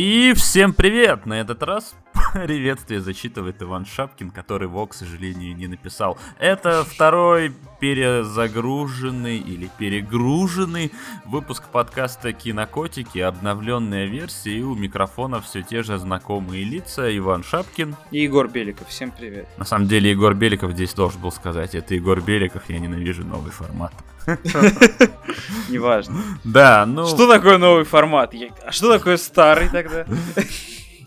[0.00, 1.26] И всем привет!
[1.26, 1.96] На этот раз
[2.32, 6.16] приветствие зачитывает Иван Шапкин, который его, к сожалению, не написал.
[6.38, 10.92] Это второй перезагруженный или перегруженный
[11.24, 17.16] выпуск подкаста Кинокотики, обновленная версия, и у микрофона все те же знакомые лица.
[17.18, 17.96] Иван Шапкин.
[18.12, 18.86] И Егор Беликов.
[18.86, 19.48] Всем привет.
[19.56, 23.50] На самом деле Егор Беликов здесь должен был сказать, это Егор Беликов, я ненавижу новый
[23.50, 23.92] формат.
[25.68, 26.16] Неважно.
[26.44, 27.06] Да, ну...
[27.06, 28.34] Что такое новый формат?
[28.64, 30.06] А что такое старый тогда?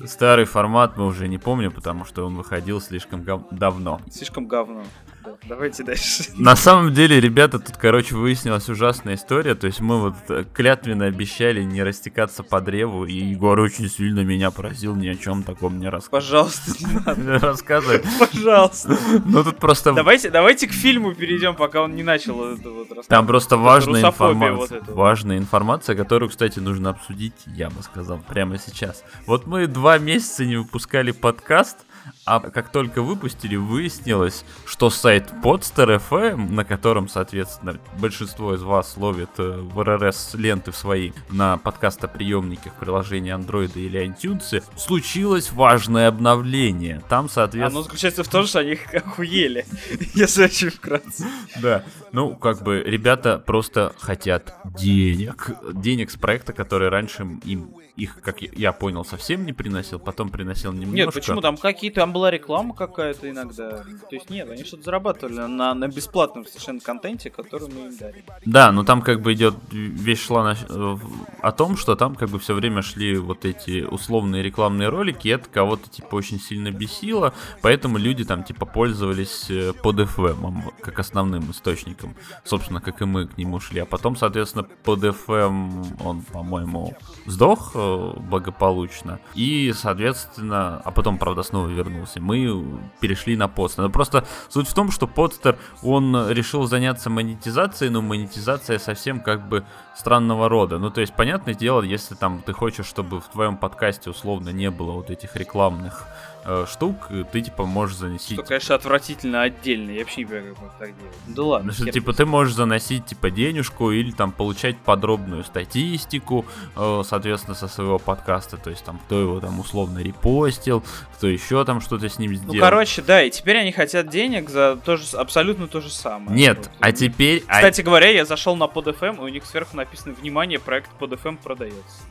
[0.06, 3.44] Старый формат мы уже не помним, потому что он выходил слишком гов...
[3.52, 4.02] давно.
[4.10, 4.84] Слишком говно.
[5.24, 6.24] Да, давайте дальше.
[6.36, 9.56] На самом деле, ребята, тут, короче, выяснилась ужасная история.
[9.56, 14.22] То есть мы вот э, клятвенно обещали не растекаться по древу, и Егор очень сильно
[14.22, 16.22] меня поразил, ни о чем таком не рассказывал.
[16.22, 17.40] Пожалуйста, не надо.
[17.40, 18.02] Рассказывай.
[18.20, 18.98] Пожалуйста.
[19.26, 19.94] Ну тут просто...
[19.94, 23.08] Давайте, давайте к фильму перейдем, пока он не начал это вот рассказывать.
[23.08, 24.94] Там просто важная вот информация, эта.
[24.94, 29.04] важная информация, которую, кстати, нужно обсудить, я бы сказал, прямо сейчас.
[29.28, 31.78] Вот мы два месяца не выпускали подкаст,
[32.26, 38.96] а как только выпустили, выяснилось, что сайт Podster FM, на котором, соответственно, большинство из вас
[38.98, 46.08] ловит э, в РРС ленты в свои на подкастоприемниках приложения Android или iTunes, случилось важное
[46.08, 47.02] обновление.
[47.10, 47.80] Там, соответственно...
[47.80, 49.66] Оно заключается в том, что они охуели,
[50.14, 51.26] если очень вкратце.
[51.62, 55.50] Да, ну, как бы, ребята просто хотят денег.
[55.74, 60.72] Денег с проекта, который раньше им их, как я понял, совсем не приносил, потом приносил
[60.72, 60.96] немножко.
[60.96, 61.42] Нет, почему?
[61.42, 63.70] Там какие-то, там была реклама какая-то иногда.
[64.10, 68.24] То есть нет, они что-то зарабатывали на, на бесплатном совершенно контенте, который мы им дали.
[68.46, 70.98] Да, но там как бы идет вещь шла на- э,
[71.42, 75.32] о том, что там как бы все время шли вот эти условные рекламные ролики, и
[75.32, 81.00] это кого-то типа очень сильно бесило, поэтому люди там типа пользовались э, под FM как
[81.00, 86.22] основным источником, собственно, как и мы к нему шли, а потом, соответственно, под FM он,
[86.24, 93.84] по-моему, сдох э, благополучно, и, соответственно, а потом, правда, снова вернулся, мы перешли на подстер.
[93.84, 99.48] Но просто суть в том, что подстер, он решил заняться монетизацией, но монетизация совсем как
[99.48, 99.66] бы
[99.96, 100.78] странного рода.
[100.78, 104.70] Ну, то есть, понятное дело, если там ты хочешь, чтобы в твоем подкасте условно не
[104.72, 106.08] было вот этих рекламных
[106.46, 106.96] э, штук,
[107.32, 108.34] ты типа можешь заносить...
[108.34, 109.92] Что, конечно, отвратительно отдельно.
[109.92, 111.16] Я вообще не понимаю, как можно так делать.
[111.28, 111.68] Да ладно.
[111.68, 117.56] Ну, что, типа ты можешь заносить типа денежку или там получать подробную статистику, э, соответственно,
[117.56, 120.84] со своего подкаста, то есть там кто его там условно репостил,
[121.16, 122.54] кто еще там что-то с ним сделал.
[122.56, 126.36] Ну, короче, да, и теперь они хотят денег за то же, абсолютно то же самое.
[126.36, 126.70] Нет, Вот.
[126.80, 127.44] а теперь...
[127.48, 131.38] а- Кстати говоря, я зашел на PodFM, и у них сверху написано «Внимание, проект PodFM
[131.42, 132.02] продается».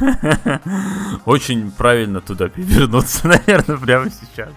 [1.24, 4.52] Очень правильно туда перевернуться, наверное, прямо сейчас.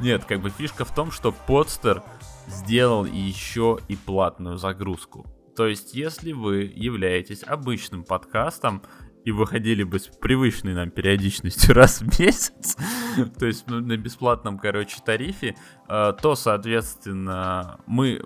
[0.00, 2.02] Нет, как бы фишка в том, что подстер
[2.46, 5.26] сделал еще и платную загрузку.
[5.56, 8.82] То есть, если вы являетесь обычным подкастом
[9.24, 12.76] и выходили бы с привычной нам периодичностью раз в месяц,
[13.38, 15.56] то есть ну, на бесплатном, короче, тарифе,
[15.86, 18.22] то, соответственно, мы,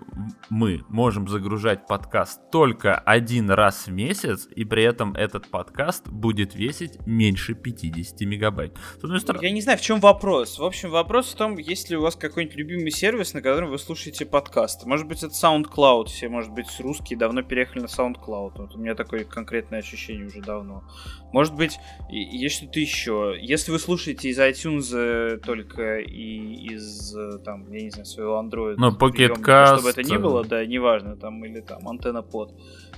[0.49, 6.55] мы можем загружать подкаст только один раз в месяц, и при этом этот подкаст будет
[6.55, 8.77] весить меньше 50 мегабайт.
[8.99, 10.59] С одной стороны, Я не знаю, в чем вопрос.
[10.59, 13.79] В общем, вопрос в том, есть ли у вас какой-нибудь любимый сервис, на котором вы
[13.79, 14.87] слушаете подкасты.
[14.87, 18.53] Может быть, это SoundCloud, все, может быть, русские давно переехали на SoundCloud.
[18.55, 20.83] Вот у меня такое конкретное ощущение уже давно.
[21.31, 21.77] Может быть,
[22.09, 23.35] есть что-то еще.
[23.39, 28.39] Если вы слушаете из iTunes э, только и из, э, там, я не знаю, своего
[28.39, 32.21] Android, Ну, Pocket приемника, Cast, чтобы это ни было, да, неважно, там, или там, антенна
[32.21, 32.53] под,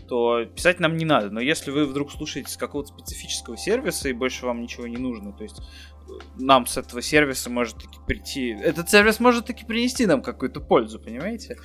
[0.08, 1.30] то писать нам не надо.
[1.30, 5.32] Но если вы вдруг слушаете с какого-то специфического сервиса и больше вам ничего не нужно,
[5.32, 8.50] то есть э, нам с этого сервиса может таки прийти...
[8.50, 11.58] Этот сервис может таки принести нам какую-то пользу, понимаете?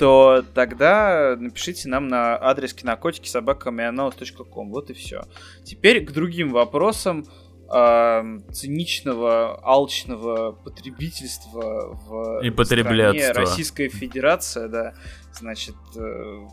[0.00, 4.70] То тогда напишите нам на адрес кинокотики собакамианаус.ком.
[4.70, 5.22] Вот и все.
[5.62, 7.24] Теперь к другим вопросам
[7.72, 12.50] эм, циничного, алчного потребительства в И
[13.30, 13.40] стране.
[13.50, 14.94] Российская Федерация, да.
[15.34, 16.46] Значит, э,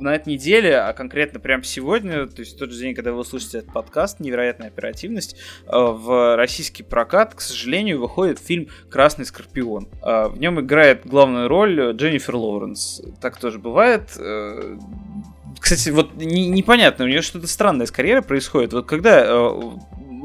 [0.00, 3.22] на этой неделе, а конкретно прямо сегодня, то есть в тот же день, когда вы
[3.26, 5.36] слушаете этот подкаст, невероятная оперативность,
[5.66, 9.86] э, в российский прокат, к сожалению, выходит фильм «Красный Скорпион».
[10.02, 13.02] Э, В нем играет главную роль Дженнифер Лоуренс.
[13.20, 14.16] Так тоже бывает.
[14.18, 14.78] Э,
[15.60, 18.72] Кстати, вот не- непонятно, у нее что-то странное с карьерой происходит.
[18.72, 19.60] Вот когда э,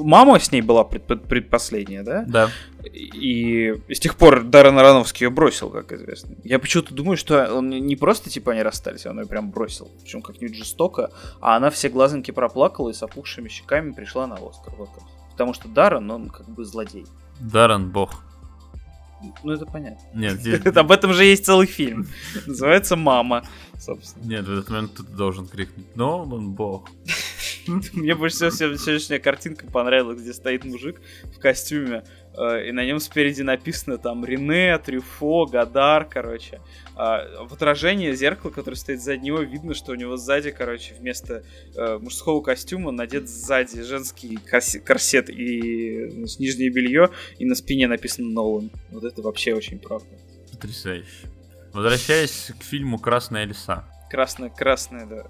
[0.03, 2.23] мама с ней была пред- пред- предпоследняя, да?
[2.27, 2.49] да.
[2.93, 6.35] И с тех пор Даррен Аронофский ее бросил, как известно.
[6.43, 9.91] Я почему-то думаю, что он не просто типа они расстались, а он ее прям бросил.
[10.01, 11.11] Причем как-нибудь жестоко.
[11.41, 14.73] А она все глазоньки проплакала и с опухшими щеками пришла на Оскар.
[14.77, 15.03] Вот как.
[15.31, 17.05] Потому что Даррен, он как бы злодей.
[17.39, 18.23] Даррен бог.
[19.43, 19.99] Ну, это понятно.
[20.13, 20.65] Нет, здесь...
[20.65, 22.07] Об этом же есть целый фильм.
[22.45, 23.43] Называется «Мама»,
[23.79, 24.25] собственно.
[24.25, 26.89] Нет, в этот момент ты должен крикнуть «Но он бог».
[27.93, 32.03] Мне больше всего сегодняшняя картинка понравилась, где стоит мужик в костюме,
[32.33, 36.61] э, и на нем спереди написано там Рене, Трюфо, Гадар, короче.
[36.95, 41.43] А в отражении зеркала, которое стоит сзади него, видно, что у него сзади, короче, вместо
[41.75, 48.29] э, мужского костюма надет сзади женский корсет и значит, нижнее белье, и на спине написано
[48.29, 48.71] Нолан.
[48.91, 50.07] Вот это вообще очень правда.
[50.51, 51.27] Потрясающе.
[51.73, 53.85] Возвращаясь к фильму «Красная лиса».
[54.09, 55.27] Красная, красная, да.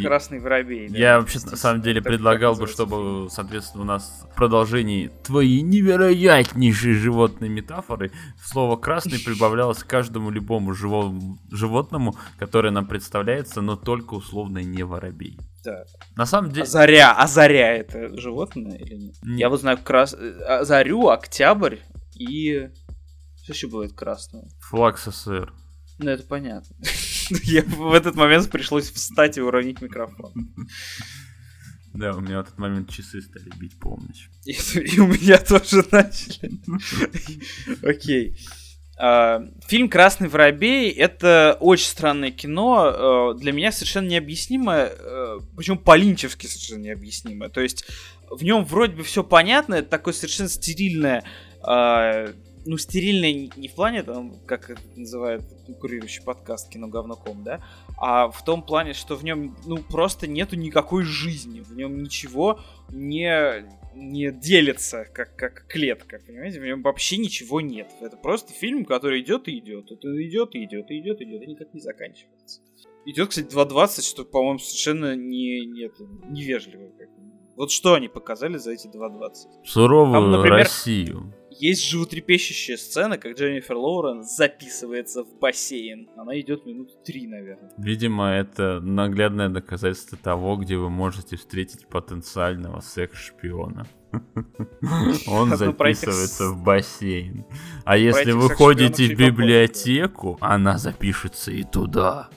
[0.00, 0.88] Красный воробей.
[0.88, 5.60] Да, я вообще на самом деле предлагал бы, чтобы, соответственно, у нас в продолжении твои
[5.60, 8.10] невероятнейшие животные метафоры
[8.42, 14.82] слово красный прибавлялось к каждому любому живому животному, которое нам представляется, но только условно не
[14.82, 15.38] воробей.
[15.64, 15.84] Да.
[16.16, 16.62] На самом деле...
[16.62, 19.14] А заря, а заря это животное или нет?
[19.22, 19.38] нет.
[19.38, 20.14] Я вот знаю крас...
[20.14, 21.76] А зарю, октябрь
[22.14, 22.70] и...
[23.42, 24.48] Что еще бывает красное?
[24.60, 25.52] Флаг СССР.
[25.98, 26.76] Ну, это понятно.
[27.30, 30.32] Я в этот момент пришлось встать и уронить микрофон.
[31.94, 34.30] Да, у меня в этот момент часы стали бить полночь.
[34.46, 36.50] И, и у меня тоже начали.
[37.82, 38.36] Окей.
[39.02, 45.78] Uh, фильм Красный воробей это очень странное кино, uh, для меня совершенно необъяснимое, uh, причем
[45.78, 47.48] по-линчевски совершенно необъяснимое.
[47.48, 47.86] То есть
[48.30, 51.24] в нем вроде бы все понятно, это такое совершенно стерильное
[52.64, 57.60] ну, стерильный не в плане, там, как это называют конкурирующий подкаст кино говноком, да,
[57.98, 62.60] а в том плане, что в нем, ну, просто нету никакой жизни, в нем ничего
[62.90, 67.90] не, не делится, как, как клетка, понимаете, в нем вообще ничего нет.
[68.00, 71.42] Это просто фильм, который идет и идет, это идет и идет и идет и идет,
[71.42, 72.60] и никак не заканчивается.
[73.04, 75.92] Идет, кстати, 2.20, что, по-моему, совершенно не, нет,
[76.28, 76.92] невежливо.
[77.56, 79.64] Вот что они показали за эти 2.20?
[79.64, 86.08] Суровую Там, например, Россию есть животрепещущая сцена, как Дженнифер Лоуренс записывается в бассейн.
[86.16, 87.70] Она идет минут три, наверное.
[87.78, 93.86] Видимо, это наглядное доказательство того, где вы можете встретить потенциального секс-шпиона.
[95.28, 97.46] Он записывается в бассейн.
[97.84, 102.28] А если вы ходите в библиотеку, она запишется и туда.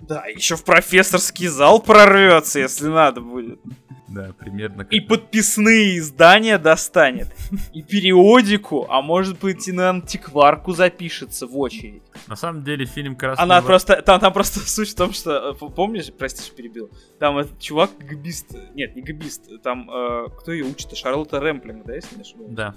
[0.00, 3.60] Да, еще в профессорский зал прорвется, если надо будет.
[4.08, 4.84] Да, примерно.
[4.84, 4.92] Как...
[4.92, 7.28] И подписные издания достанет.
[7.72, 12.02] И периодику, а может быть и на антикварку запишется в очередь.
[12.26, 15.68] На самом деле фильм Красный Она просто, там, там просто суть в том, что, э,
[15.68, 20.64] помнишь, прости, что перебил, там этот чувак габист, нет, не габист, там, э, кто ее
[20.64, 22.52] учит, Шарлотта Рэмплинг, да, если не ошибаюсь?
[22.52, 22.74] Да.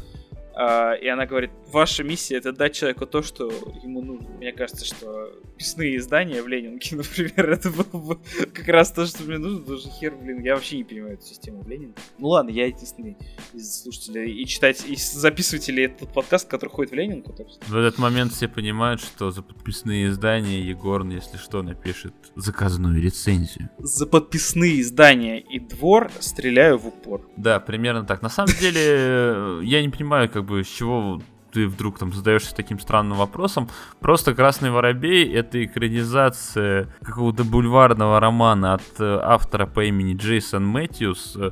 [0.54, 3.50] Uh, и она говорит, ваша миссия это дать человеку то, что
[3.84, 4.30] ему нужно.
[4.32, 8.20] Мне кажется, что писные издания в Ленинке, например, это было бы
[8.54, 11.26] как раз то, что мне нужно, потому что хер, блин, я вообще не понимаю эту
[11.26, 12.02] систему в Ленинке.
[12.18, 13.16] Ну ладно, я единственный
[13.54, 17.32] из слушателей и читать, и записывателей этот подкаст, который ходит в Ленинку.
[17.32, 17.66] Так что...
[17.66, 23.70] В этот момент все понимают, что за подписные издания Егор, если что, напишет заказную рецензию.
[23.78, 27.22] За подписные издания и двор стреляю в упор.
[27.38, 28.22] Да, примерно так.
[28.22, 31.22] На самом деле, я не понимаю, как как бы с чего
[31.52, 33.70] ты вдруг там задаешься таким странным вопросом.
[34.00, 41.36] Просто «Красный воробей»— это экранизация какого-то бульварного романа от э, автора по имени Джейсон Мэтьюс.
[41.36, 41.52] Э,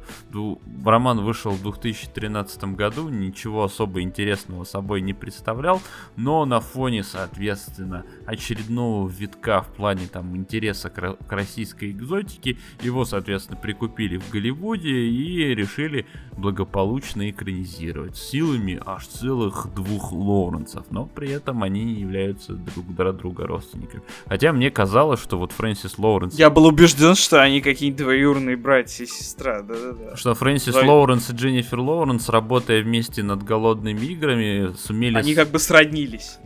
[0.85, 5.81] роман вышел в 2013 году, ничего особо интересного собой не представлял,
[6.15, 13.59] но на фоне, соответственно, очередного витка в плане там интереса к российской экзотике, его, соответственно,
[13.59, 21.29] прикупили в Голливуде и решили благополучно экранизировать силами аж целых двух двух Лоуренсов, но при
[21.31, 24.03] этом они не являются друг для друга родственниками.
[24.27, 26.35] Хотя мне казалось, что вот Фрэнсис Лоуренс...
[26.35, 30.15] Я был убежден, что они какие-то двоюродные братья и сестра, да-да-да.
[30.15, 30.85] Что Фрэнсис Двой...
[30.85, 35.17] Лоуренс и Дженнифер Лоуренс, работая вместе над «Голодными играми», сумели...
[35.17, 36.37] Они как бы сроднились.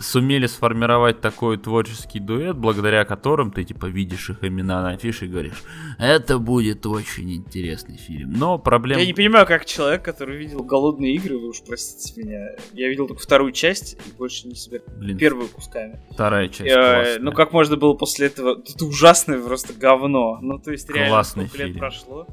[0.00, 5.28] Сумели сформировать такой творческий дуэт, благодаря которым ты, типа, видишь их имена на афише и
[5.28, 5.62] говоришь,
[5.98, 8.32] это будет очень интересный фильм.
[8.32, 9.00] Но проблема...
[9.00, 12.90] Я не понимаю, как человек, который видел «Голодные игры», вы уж простите меня, я я
[12.90, 16.00] видел только вторую часть и больше не себе Блин, первую кусками.
[16.10, 18.60] Вторая часть э, Ну как можно было после этого...
[18.60, 20.38] Это ужасное просто говно.
[20.40, 21.72] Ну то есть реально Классный сколько фильм.
[21.72, 22.26] лет прошло.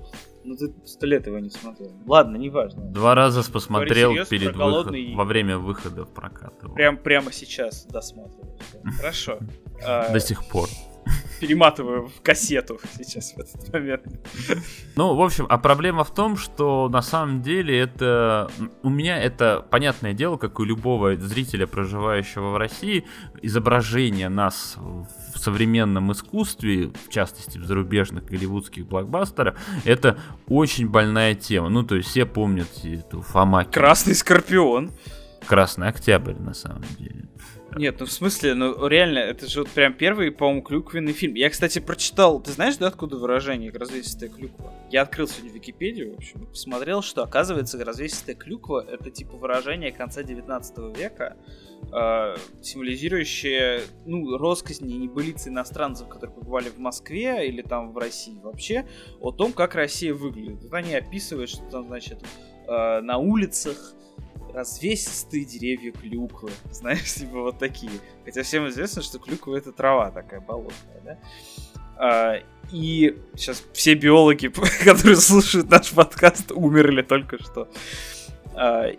[0.44, 1.92] Ну ты сто лет его не смотрел.
[2.06, 2.82] Ладно, неважно.
[2.84, 6.54] Два раза посмотрел перед выходом, во время выхода в прокат.
[6.76, 8.58] Прям, прямо сейчас досматриваю.
[8.98, 9.40] Хорошо.
[9.82, 10.70] До сих пор
[11.40, 14.04] перематываю в кассету сейчас в этот момент.
[14.96, 18.50] Ну, в общем, а проблема в том, что на самом деле это...
[18.84, 23.06] У меня это понятное дело, как у любого зрителя, проживающего в России,
[23.42, 31.70] изображение нас в современном искусстве, в частности в зарубежных голливудских блокбастерах, это очень больная тема.
[31.70, 33.66] Ну, то есть все помнят эту Фома...
[33.66, 34.92] Красный Скорпион.
[35.46, 37.26] Красный Октябрь, на самом деле.
[37.76, 41.34] Нет, ну в смысле, ну реально, это же вот прям первый, по-моему, клюквенный фильм.
[41.34, 44.74] Я, кстати, прочитал, ты знаешь, да, откуда выражение «развесистая клюква»?
[44.92, 50.24] Я открыл сегодня Википедию, в общем, посмотрел, что, оказывается, развесистая клюква— это типа выражение конца
[50.24, 51.36] 19 века,
[51.92, 58.40] э, символизирующее, ну, росказни и небылицы иностранцев, которые побывали в Москве или там в России
[58.42, 58.86] вообще,
[59.20, 60.64] о том, как Россия выглядит.
[60.64, 62.24] Вот они описывают, что там, значит,
[62.68, 63.95] э, на улицах
[64.56, 66.52] развесистые деревья клюквы.
[66.72, 67.92] Знаешь, типа вот такие.
[68.24, 71.18] Хотя всем известно, что клюква это трава такая болотная, да?
[71.98, 72.36] А,
[72.72, 74.48] и сейчас все биологи,
[74.84, 77.70] которые слушают наш подкаст, умерли только что.
[78.54, 78.92] А,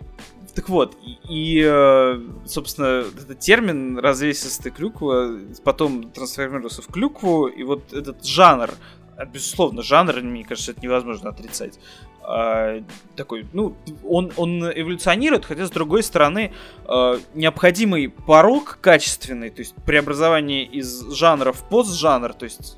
[0.57, 7.61] так вот, и, и, э, собственно, этот термин развесистая клюква потом трансформировался в клюкву, и
[7.61, 8.71] вот этот жанр,
[9.17, 11.79] а, безусловно, жанр, мне кажется, это невозможно отрицать,
[12.27, 12.81] э,
[13.15, 16.53] такой, ну, он, он эволюционирует, хотя, с другой стороны,
[16.85, 22.77] э, необходимый порог качественный, то есть преобразование из жанра в постжанр, то есть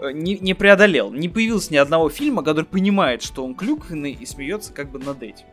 [0.00, 1.12] э, не, не преодолел.
[1.12, 5.22] Не появилось ни одного фильма, который понимает, что он клюквенный и смеется как бы над
[5.22, 5.46] этим.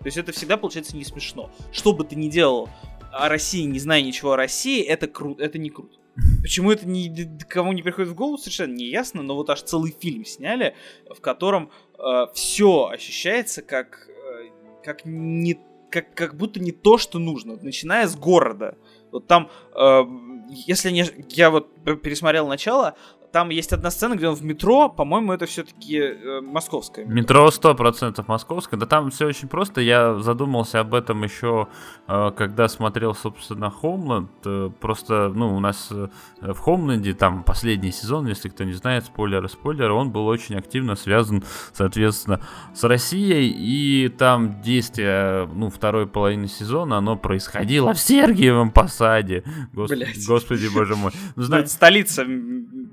[0.00, 1.50] То есть это всегда получается не смешно.
[1.72, 2.70] Что бы ты ни делал
[3.12, 5.96] о России, не зная ничего о России, это круто, это не круто.
[6.42, 9.94] Почему это ни, кому не приходит в голову, совершенно не ясно, но вот аж целый
[9.98, 10.74] фильм сняли,
[11.08, 11.70] в котором
[12.00, 14.50] э, все ощущается как, э,
[14.82, 15.58] как, не,
[15.90, 18.76] как, как будто не то, что нужно, начиная с города.
[19.12, 20.02] Вот там, э,
[20.50, 21.04] если не...
[21.28, 22.96] Я вот пересмотрел начало,
[23.32, 27.04] там есть одна сцена, где он в метро, по-моему, это все-таки э, московское.
[27.04, 28.78] Метро сто процентов московское.
[28.78, 29.80] Да там все очень просто.
[29.80, 31.68] Я задумался об этом еще,
[32.08, 34.30] э, когда смотрел, собственно, Хомланд.
[34.44, 36.08] Э, просто, ну, у нас э,
[36.40, 40.96] в Хомленде, там последний сезон, если кто не знает, спойлеры, спойлеры, он был очень активно
[40.96, 42.40] связан, соответственно,
[42.74, 43.54] с Россией.
[43.56, 49.44] И там действие, ну, второй половины сезона, оно происходило в Сергиевом Посаде.
[49.72, 49.90] Гос...
[50.26, 51.12] Господи, боже мой.
[51.36, 52.24] Ну, знаете, столица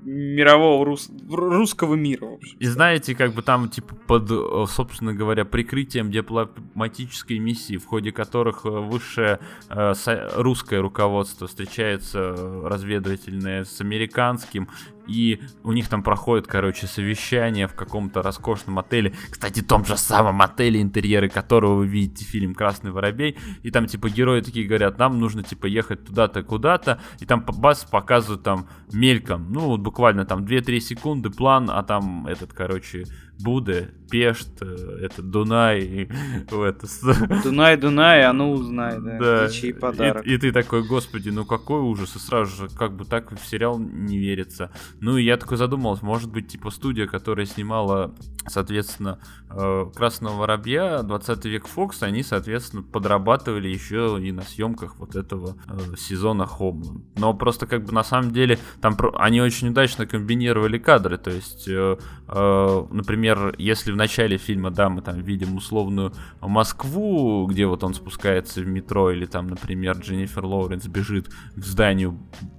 [0.08, 1.10] мирового рус...
[1.30, 2.26] русского мира.
[2.26, 2.56] В общем.
[2.58, 8.12] И знаете, как бы там, типа, под, э, собственно говоря, прикрытием дипломатической миссии, в ходе
[8.12, 9.94] которых э, высшее э,
[10.36, 12.34] русское руководство встречается
[12.64, 14.68] разведывательное с американским,
[15.08, 19.14] и у них там проходит, короче, совещание в каком-то роскошном отеле.
[19.30, 23.36] Кстати, том же самом отеле, интерьеры которого вы видите фильм «Красный воробей».
[23.62, 27.00] И там, типа, герои такие говорят, нам нужно, типа, ехать туда-то, куда-то.
[27.20, 32.26] И там бас показывают там мельком, ну, вот буквально там 2-3 секунды план, а там
[32.26, 33.06] этот, короче,
[33.38, 36.08] Буде, Пешт, э, это Дунай, и,
[36.50, 36.86] это...
[37.44, 39.48] Дунай, Дунай, а ну узнай, да, да.
[39.62, 40.26] И, подарок.
[40.26, 43.46] И, и ты такой, господи, ну какой ужас, и сразу же как бы так в
[43.46, 44.70] сериал не верится.
[45.00, 48.14] Ну и я такой задумался, может быть, типа студия, которая снимала,
[48.46, 55.14] соответственно, э, Красного Воробья, 20 век Фокс, они, соответственно, подрабатывали еще и на съемках вот
[55.16, 57.04] этого э, сезона Хоумленд.
[57.16, 61.68] Но просто как бы на самом деле там они очень удачно комбинировали кадры, то есть,
[62.28, 67.94] например, например, если в начале фильма, да, мы там видим условную Москву, где вот он
[67.94, 72.18] спускается в метро, или там, например, Дженнифер Лоуренс бежит к зданию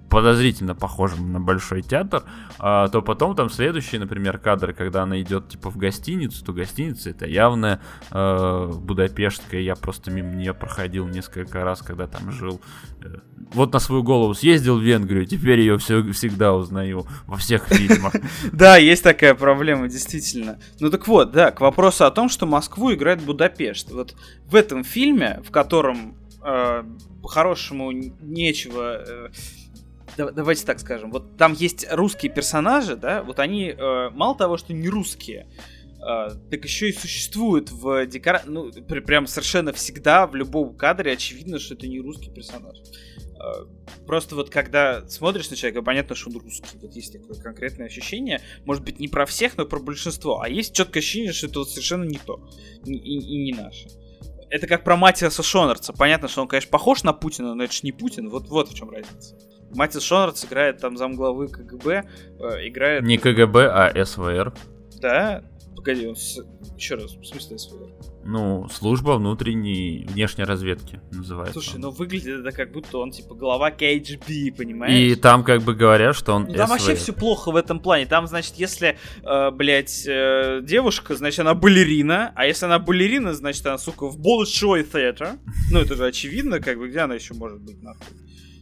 [0.10, 2.24] подозрительно похожим на большой театр,
[2.58, 7.12] а, то потом там следующие, например, кадры, когда она идет типа в гостиницу, то гостиница
[7.12, 7.80] это явная
[8.12, 12.60] э, Будапештская, я просто мимо нее проходил несколько раз, когда там жил.
[13.04, 13.20] Э,
[13.54, 18.14] вот на свою голову съездил в Венгрию, теперь ее все, всегда узнаю во всех фильмах.
[18.52, 20.60] Да, есть такая проблема, действительно.
[20.80, 23.92] Ну так вот, да, к вопросу о том, что Москву играет Будапешт.
[23.92, 26.84] Вот в этом фильме, в котором э,
[27.22, 29.30] по-хорошему нечего э,
[30.18, 34.74] давайте так скажем, вот там есть русские персонажи, да, вот они э, мало того, что
[34.74, 35.50] не русские,
[35.98, 41.60] э, так еще и существуют в декорации, ну, прям совершенно всегда в любом кадре очевидно,
[41.60, 42.78] что это не русский персонаж.
[42.80, 43.66] Э,
[44.06, 46.78] просто вот когда смотришь на человека, понятно, что он русский.
[46.82, 48.42] Вот есть такое конкретное ощущение.
[48.66, 50.42] Может быть, не про всех, но про большинство.
[50.42, 52.50] А есть четкое ощущение, что это вот совершенно не то.
[52.86, 53.88] И, и, и не наше
[54.50, 55.94] это как про Матиаса Шонерца.
[55.94, 58.30] Понятно, что он, конечно, похож на Путина, но это же не Путин.
[58.30, 59.36] Вот, вот в чем разница.
[59.76, 62.04] Матис Шонерц играет там замглавы КГБ,
[62.40, 63.04] э, играет...
[63.04, 64.54] Не КГБ, а СВР.
[65.00, 65.44] Да?
[65.76, 66.40] Погоди, он с...
[66.76, 67.88] еще раз, в смысле СВР?
[68.26, 71.54] Ну, служба внутренней, внешней разведки называется.
[71.54, 71.82] Слушай, он.
[71.82, 74.94] ну выглядит это как будто он типа глава KGB, понимаешь?
[74.94, 78.06] И там как бы говорят, что он ну, Там вообще все плохо в этом плане.
[78.06, 83.66] Там, значит, если, э, блядь, э, девушка, значит, она балерина, а если она балерина, значит,
[83.66, 85.40] она, сука, в Bolshoi Theater.
[85.72, 88.06] Ну, это же очевидно, как бы, где она еще может быть, нахуй?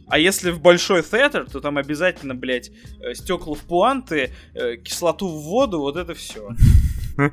[0.08, 5.28] А если в большой театр, то там обязательно, блядь, э, стекла в пуанты, э, кислоту
[5.28, 6.48] в воду, вот это все.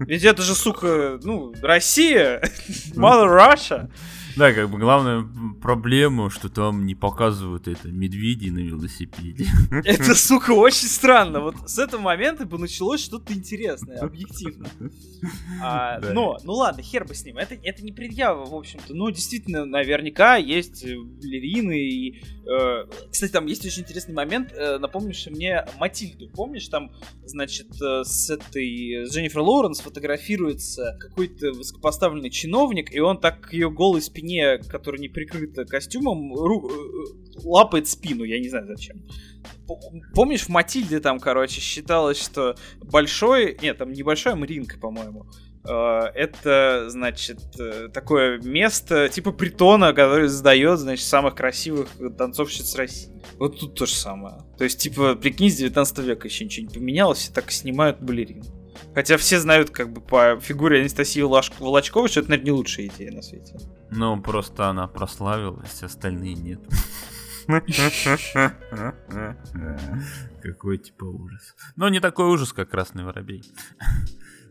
[0.00, 2.40] Ведь это же, сука, ну, Россия,
[2.94, 3.90] Mother Russia.
[4.38, 5.26] Да, как бы главная
[5.60, 9.46] проблема, что там не показывают это медведи на велосипеде.
[9.84, 11.40] Это, сука, очень странно.
[11.40, 14.68] Вот с этого момента бы началось что-то интересное, объективно.
[15.60, 16.12] А, да.
[16.12, 17.38] Но, ну ладно, хер бы с ним.
[17.38, 18.94] Это, это не предъява, в общем-то.
[18.94, 21.76] Ну, действительно, наверняка есть балерины.
[21.76, 24.52] И, э, кстати, там есть очень интересный момент.
[24.52, 26.28] Э, напомнишь мне Матильду.
[26.28, 26.92] Помнишь, там,
[27.24, 33.52] значит, э, с этой с Дженнифер Лоуренс фотографируется какой-то высокопоставленный чиновник, и он так к
[33.52, 36.68] ее голой спине спине, которая не прикрыта костюмом, ру...
[36.68, 39.02] Э, лапает спину, я не знаю зачем.
[40.14, 43.56] Помнишь, в Матильде там, короче, считалось, что большой...
[43.62, 45.26] Нет, там небольшой, а ринг, по-моему.
[45.66, 53.22] Э, это, значит, э, такое место, типа притона, который сдает, значит, самых красивых танцовщиц России.
[53.38, 54.38] Вот тут то же самое.
[54.58, 58.44] То есть, типа, прикинь, с 19 века еще ничего не поменялось, все так снимают балерин.
[58.94, 63.12] Хотя все знают, как бы, по фигуре Анастасии Волочковой, что это, наверное, не лучшая идея
[63.12, 63.56] на свете.
[63.90, 66.60] Ну, просто она прославилась, остальные нет.
[70.42, 71.54] Какой типа ужас.
[71.76, 73.42] Но не такой ужас, как Красный Воробей.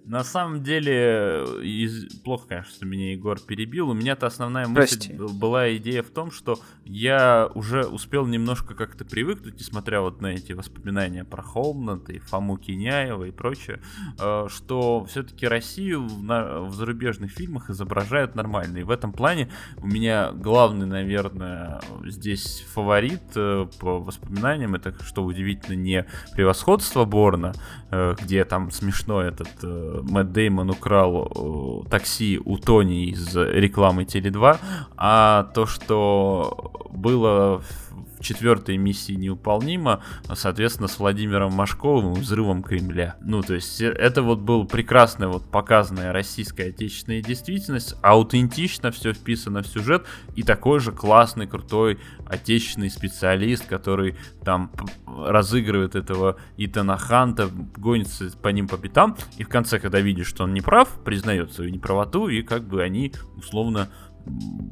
[0.08, 2.14] На самом деле, из...
[2.20, 3.90] плохо, конечно, что меня Егор перебил.
[3.90, 5.14] У меня-то основная мысль Прости.
[5.14, 10.54] была идея в том, что я уже успел немножко как-то привыкнуть, несмотря вот на эти
[10.54, 13.82] воспоминания про Холмната и Фому Киняева и прочее,
[14.18, 16.62] э, что все-таки Россию в, на...
[16.62, 18.78] в зарубежных фильмах изображают нормально.
[18.78, 25.26] И в этом плане у меня главный, наверное, здесь фаворит э, по воспоминаниям, это, что
[25.26, 27.52] удивительно, не превосходство Борна,
[27.92, 29.50] э, где там смешно этот
[30.04, 34.58] Мэтт Деймон украл э, такси у Тони из рекламы Теле2,
[34.98, 37.62] а то, что было
[38.20, 40.04] четвертой миссии невыполнимо,
[40.34, 43.16] соответственно, с Владимиром Машковым и взрывом Кремля.
[43.22, 49.14] Ну, то есть, э, это вот был прекрасная вот показанная российская отечественная действительность, аутентично все
[49.14, 54.72] вписано в сюжет, и такой же классный, крутой отечественный специалист, который там
[55.06, 60.44] разыгрывает этого Итана Ханта, гонится по ним по пятам, и в конце, когда видишь, что
[60.44, 63.90] он не прав, признает свою неправоту, и как бы они условно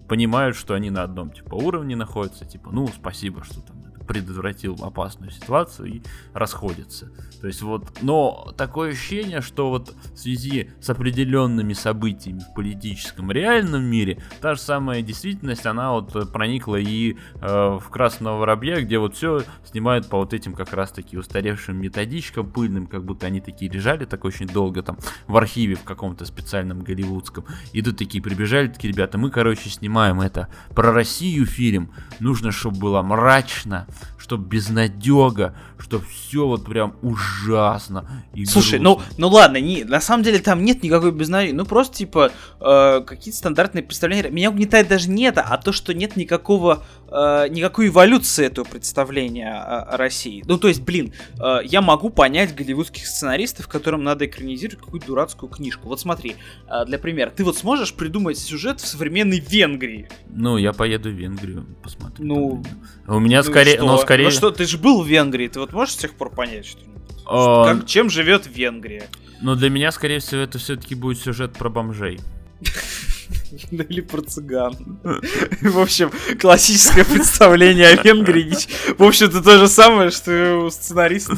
[0.08, 5.32] понимают, что они на одном типа уровне находятся, типа, ну, спасибо, что там предотвратил опасную
[5.32, 6.02] ситуацию и
[6.34, 7.12] расходятся.
[7.42, 13.32] То есть вот, но такое ощущение, что вот в связи с определенными событиями в политическом
[13.32, 18.98] реальном мире, та же самая действительность, она вот проникла и э, в Красного Воробья, где
[19.00, 23.42] вот все снимают по вот этим как раз таки устаревшим методичкам пыльным, как будто они
[23.42, 27.46] такие лежали так очень долго там в архиве в каком-то специальном голливудском.
[27.74, 32.80] И тут такие прибежали, такие ребята, мы, короче, снимаем это про Россию фильм, нужно, чтобы
[32.80, 33.88] было мрачно,
[34.18, 38.24] чтоб безнадега, чтоб все вот прям ужасно.
[38.34, 41.98] И Слушай, ну, ну ладно, не, на самом деле там нет никакой безнадеги, ну просто
[41.98, 44.30] типа э, какие-то стандартные представления.
[44.30, 49.52] Меня угнетает даже не это, а то, что нет никакого э, никакой эволюции этого представления
[49.52, 50.44] о, о России.
[50.48, 55.50] Ну то есть, блин, э, я могу понять голливудских сценаристов, которым надо экранизировать какую-то дурацкую
[55.50, 55.88] книжку.
[55.88, 56.36] Вот смотри,
[56.68, 60.10] э, для примера, ты вот сможешь придумать сюжет в современной Венгрии?
[60.28, 62.26] Ну я поеду в Венгрию посмотрю.
[62.26, 62.64] Ну,
[63.08, 64.26] у меня ну скорее, ну скорее.
[64.26, 66.96] Ну что, ты же был в Венгрии, ты вот можешь с тех пор понять что-нибудь?
[67.26, 67.74] А...
[67.74, 69.08] Как, чем живет Венгрия?
[69.42, 72.20] Но для меня, скорее всего, это все-таки будет сюжет про бомжей.
[73.72, 75.00] Или про цыган.
[75.62, 78.54] В общем, классическое представление о Венгрии.
[78.98, 81.36] В общем-то, то же самое, что у сценариста...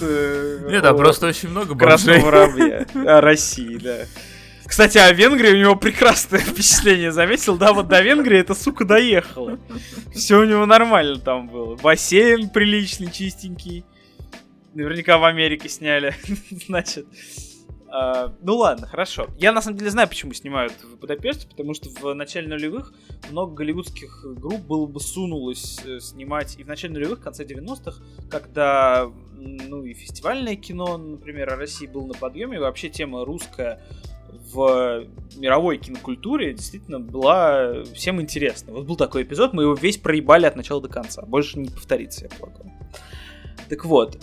[0.67, 1.87] Нет, а просто очень много бомжей.
[1.87, 2.85] Красного воробья.
[2.93, 4.05] О России, да.
[4.67, 7.11] Кстати, о Венгрии у него прекрасное впечатление.
[7.11, 9.57] Заметил, да, вот до Венгрии эта сука доехала.
[10.13, 11.75] Все у него нормально там было.
[11.75, 13.85] Бассейн приличный, чистенький.
[14.73, 16.15] Наверняка в Америке сняли.
[16.67, 17.07] Значит.
[17.87, 19.27] Uh, ну ладно, хорошо.
[19.37, 22.93] Я на самом деле знаю, почему снимают в Будапеште, потому что в начале нулевых
[23.31, 28.03] много голливудских групп было бы сунулось э, снимать и в начале нулевых, в конце 90-х,
[28.29, 33.81] когда ну и фестивальное кино, например, о России было на подъеме, и вообще тема русская
[34.51, 38.73] в мировой кинокультуре действительно была всем интересна.
[38.73, 41.21] Вот был такой эпизод, мы его весь проебали от начала до конца.
[41.23, 42.71] Больше не повторится, я полагаю.
[43.69, 44.17] Так вот,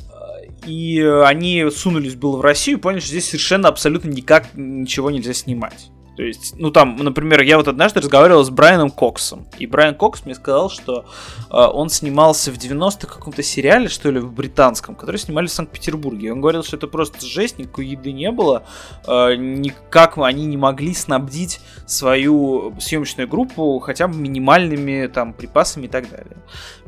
[0.66, 5.90] и они сунулись было в Россию поняли, что здесь совершенно абсолютно никак ничего нельзя снимать.
[6.16, 10.24] То есть, ну там, например, я вот однажды разговаривал с Брайаном Коксом, и Брайан Кокс
[10.24, 11.06] мне сказал, что
[11.50, 15.52] э, он снимался в 90-х в каком-то сериале, что ли, в британском, который снимали в
[15.52, 16.32] Санкт-Петербурге.
[16.32, 18.64] Он говорил, что это просто жесть, никакой еды не было,
[19.06, 25.88] э, никак они не могли снабдить свою съемочную группу хотя бы минимальными там припасами и
[25.88, 26.36] так далее.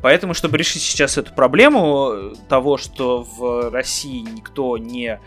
[0.01, 5.19] Поэтому, чтобы решить сейчас эту проблему того, что в России никто не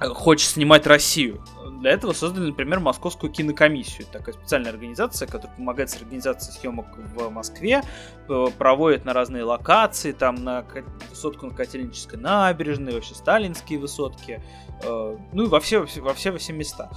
[0.00, 1.44] хочет снимать Россию.
[1.80, 4.06] Для этого создали, например, Московскую кинокомиссию.
[4.12, 7.82] Такая специальная организация, которая помогает с организацией съемок в Москве,
[8.28, 10.66] э, проводит на разные локации, там на
[11.08, 14.42] высотку на Котельнической набережной, вообще сталинские высотки,
[14.82, 16.90] э, ну и во все, во все, во все места.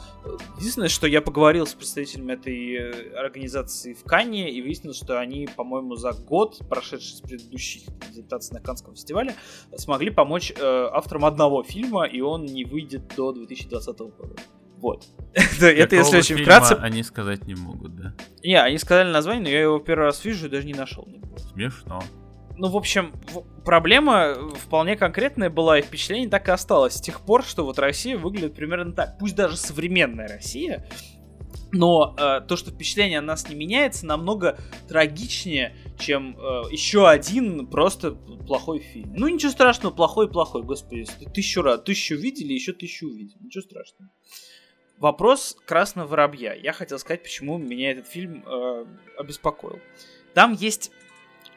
[0.57, 5.47] Единственное, что я поговорил с представителями этой э, организации в Канне и выяснилось, что они,
[5.55, 9.33] по-моему, за год, прошедший с предыдущих презентаций на Канском фестивале,
[9.77, 14.35] смогли помочь авторам одного фильма, и он не выйдет до 2020 года.
[14.83, 15.07] Вот.
[15.33, 16.73] это если очень вкратце.
[16.73, 18.13] Они сказать не могут, да?
[18.43, 21.07] Не, они сказали название, но я его первый раз вижу и даже не нашел.
[21.53, 22.03] Смешно.
[22.57, 23.13] Ну, в общем,
[23.63, 26.95] проблема вполне конкретная была, и впечатление так и осталось.
[26.95, 29.17] С тех пор, что вот Россия выглядит примерно так.
[29.17, 30.85] Пусть даже современная Россия,
[31.71, 37.67] но э, то, что впечатление о нас не меняется, намного трагичнее, чем э, еще один
[37.67, 39.13] просто плохой фильм.
[39.15, 41.07] Ну, ничего страшного, плохой-плохой, господи.
[41.33, 43.41] Тысячу раз, тысячу видели, еще тысячу увидели.
[43.41, 44.11] Ничего страшного.
[45.03, 46.53] Вопрос красного воробья.
[46.53, 48.85] Я хотел сказать, почему меня этот фильм э,
[49.17, 49.81] обеспокоил.
[50.33, 50.91] Там есть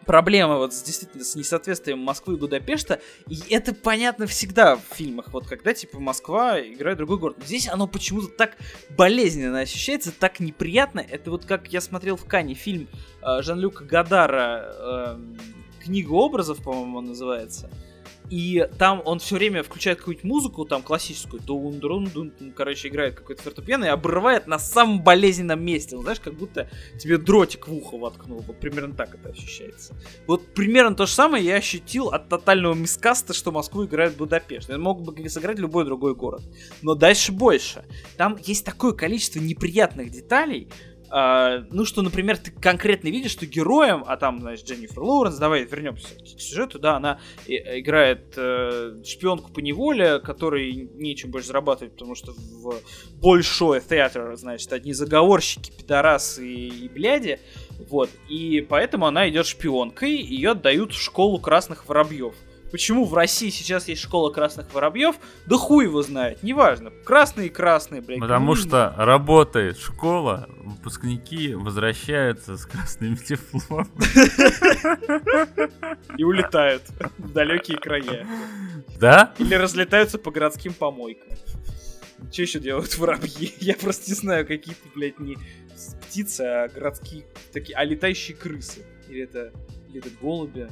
[0.04, 5.32] проблема вот с, действительно с несоответствием Москвы и Будапешта, и это понятно всегда в фильмах,
[5.32, 7.36] вот когда типа Москва играет другой город.
[7.44, 8.56] здесь оно почему-то так
[8.90, 10.98] болезненно ощущается, так неприятно.
[10.98, 12.88] Это вот как я смотрел в Кане фильм
[13.22, 15.18] э, Жан-Люка Гадара э,
[15.84, 17.70] «Книга образов», по-моему, он называется.
[18.30, 23.14] И там он все время включает какую-нибудь музыку, там классическую, дун дун дун короче, играет
[23.14, 25.96] какой-то фортепиано и обрывает на самом болезненном месте.
[25.96, 28.40] Ну, знаешь, как будто тебе дротик в ухо воткнул.
[28.40, 29.94] Вот примерно так это ощущается.
[30.26, 34.68] Вот примерно то же самое я ощутил от тотального мискаста, что Москву играет Будапешт.
[34.68, 36.42] Я мог бы сыграть любой другой город.
[36.82, 37.84] Но дальше больше.
[38.16, 40.68] Там есть такое количество неприятных деталей,
[41.08, 45.64] Uh, ну, что, например, ты конкретно видишь, что героем, а там, значит, Дженнифер Лоуренс, давай
[45.64, 52.16] вернемся к сюжету, да, она играет э, шпионку по неволе, которой нечем больше зарабатывать, потому
[52.16, 52.80] что в
[53.20, 57.38] большой театр, значит, одни заговорщики, пидорасы и, и бляди,
[57.88, 62.34] вот, и поэтому она идет шпионкой, ее отдают в школу красных воробьев.
[62.70, 65.16] Почему в России сейчас есть школа красных воробьев?
[65.46, 66.90] Да хуй его знает, неважно.
[67.04, 68.20] Красные и красные, блядь.
[68.20, 73.88] Потому ну, что работает школа, выпускники возвращаются с красными дипломами.
[76.18, 76.82] И улетают
[77.18, 78.26] в далекие края.
[78.98, 79.32] Да?
[79.38, 81.36] Или разлетаются по городским помойкам.
[82.32, 83.54] Что еще делают воробьи?
[83.60, 85.36] Я просто не знаю, какие-то, блядь, не
[86.02, 88.84] птицы, а городские, такие, а летающие крысы.
[89.08, 89.52] Или это,
[89.88, 90.68] или это голуби.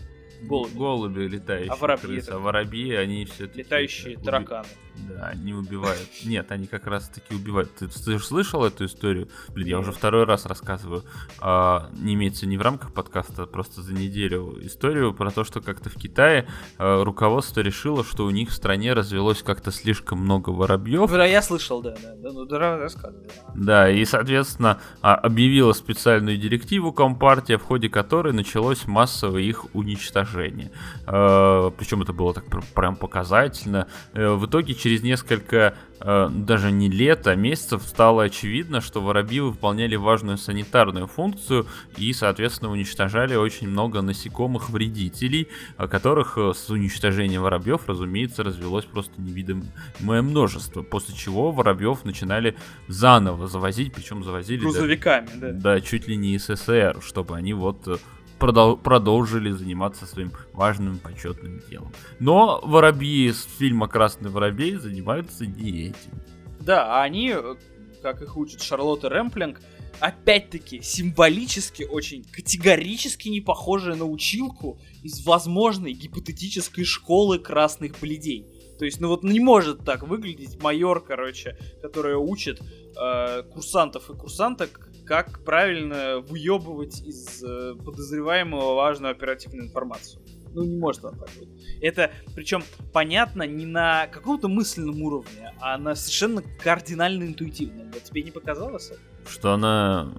[0.46, 0.74] Голуби.
[0.74, 1.72] Голуби летающие.
[1.72, 2.07] А воробьи.
[2.16, 2.30] Крысы.
[2.30, 4.68] А воробьи, они все Летающие тараканы.
[4.96, 6.09] Да, они убивают.
[6.24, 7.74] Нет, они как раз таки убивают.
[7.74, 9.28] Ты, ты же слышал эту историю?
[9.48, 11.04] Блин, я уже второй раз рассказываю.
[11.40, 14.57] А, не имеется не в рамках подкаста, а просто за неделю.
[14.64, 16.46] Историю про то, что как-то в Китае
[16.78, 21.11] а, руководство решило, что у них в стране развелось как-то слишком много воробьев.
[21.11, 22.14] Да, я слышал, да, да.
[22.16, 23.28] да ну, да, рассказывай.
[23.54, 30.70] Да, и, соответственно, а, объявила специальную директиву Компартия, в ходе которой началось массовое их уничтожение.
[31.07, 33.88] А, причем это было так прям показательно.
[34.12, 39.40] Э, в итоге через несколько, э, даже не лет, а месяцев стало очевидно, что воробьи
[39.40, 41.64] выполняли важную санитарную функцию
[41.96, 50.20] и, соответственно, уничтожали очень много насекомых-вредителей, которых э, с уничтожением воробьев, разумеется, развелось просто невидимое
[50.20, 52.54] множество, после чего воробьев начинали
[52.86, 54.60] заново завозить, причем завозили...
[54.60, 55.52] Грузовиками, да.
[55.52, 57.96] Да, чуть ли не СССР, чтобы они вот э,
[58.38, 61.92] продол- продолжили заниматься своим важным почетным делом.
[62.18, 66.22] Но воробьи из фильма «Красный воробей» занимаются не этим.
[66.60, 67.34] Да, они,
[68.02, 69.60] как их учит Шарлотта Рэмплинг,
[70.00, 78.46] опять-таки символически очень категорически не похожая на училку из возможной гипотетической школы красных бледей.
[78.78, 84.14] То есть, ну вот не может так выглядеть майор, короче, которая учит э, курсантов и
[84.14, 90.22] курсанток, как правильно выебывать из э, подозреваемого важную оперативную информацию.
[90.54, 91.48] Ну, не может она так быть.
[91.80, 92.62] Это, причем,
[92.92, 97.90] понятно не на каком-то мысленном уровне, а на совершенно кардинально интуитивном.
[97.90, 99.00] Вот тебе не показалось это?
[99.28, 100.14] Что она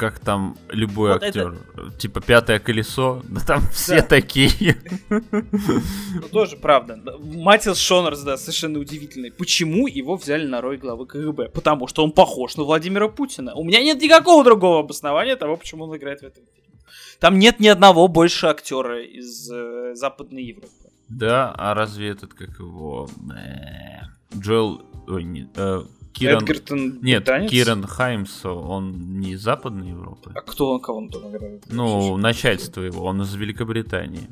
[0.00, 1.90] как там любой вот актер, это...
[1.98, 4.06] типа пятое колесо, да там все да.
[4.06, 4.76] такие.
[5.10, 6.98] Ну тоже правда.
[7.18, 9.30] Матил Шонерс, да, совершенно удивительный.
[9.30, 11.50] Почему его взяли на роль главы КГБ?
[11.50, 13.54] Потому что он похож на Владимира Путина.
[13.54, 16.80] У меня нет никакого другого обоснования того, почему он играет в этом фильме.
[17.18, 20.72] Там нет ни одного больше актера из э, Западной Европы.
[21.10, 23.06] Да, а разве этот, как его...
[23.36, 24.80] Э, Джоэл...
[25.08, 25.82] Ой, не, э,
[26.12, 26.42] Киран...
[26.42, 27.50] Эдгертон Нет, британец?
[27.50, 30.32] Киран Хаймс, он не из Западной Европы.
[30.34, 31.64] А кто он, кого он там играет?
[31.70, 34.28] Ну, начальство его, он из Великобритании.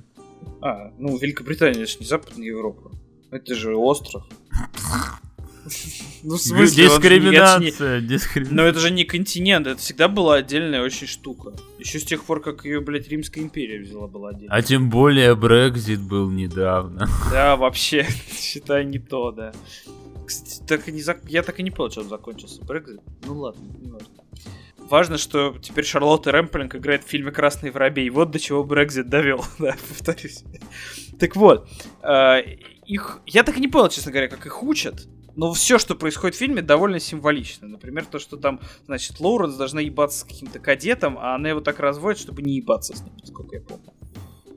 [0.61, 2.91] А, ну, Великобритания, это же не Западная Европа.
[3.31, 4.25] Это же остров.
[6.23, 8.57] Ну, в смысле, Дискриминация, дискриминация.
[8.57, 11.53] Но это же не континент, это всегда была отдельная очень штука.
[11.79, 14.55] Еще с тех пор, как ее, блядь, Римская империя взяла, была отдельно.
[14.55, 17.09] А тем более Брекзит был недавно.
[17.31, 19.53] Да, вообще, считай, не то, да.
[20.29, 22.63] Кстати, так и не зак- я так и не понял, он закончился.
[22.63, 23.01] Брекзит?
[23.25, 24.09] Ну ладно, не важно.
[24.77, 28.11] Важно, что теперь Шарлотта Рэмплинг играет в фильме «Красный воробей».
[28.11, 30.45] Вот до чего Брекзит довел, да, повторюсь.
[31.19, 31.67] Так вот,
[32.03, 32.43] э,
[32.85, 33.23] их...
[33.25, 35.09] Я так и не понял, честно говоря, как их учат.
[35.35, 37.67] Но все, что происходит в фильме, довольно символично.
[37.67, 41.81] Например, то, что там, значит, Лоуренс должна ебаться с каким-то кадетом, а она его так
[41.81, 43.95] разводит, чтобы не ебаться с ним, сколько я помню.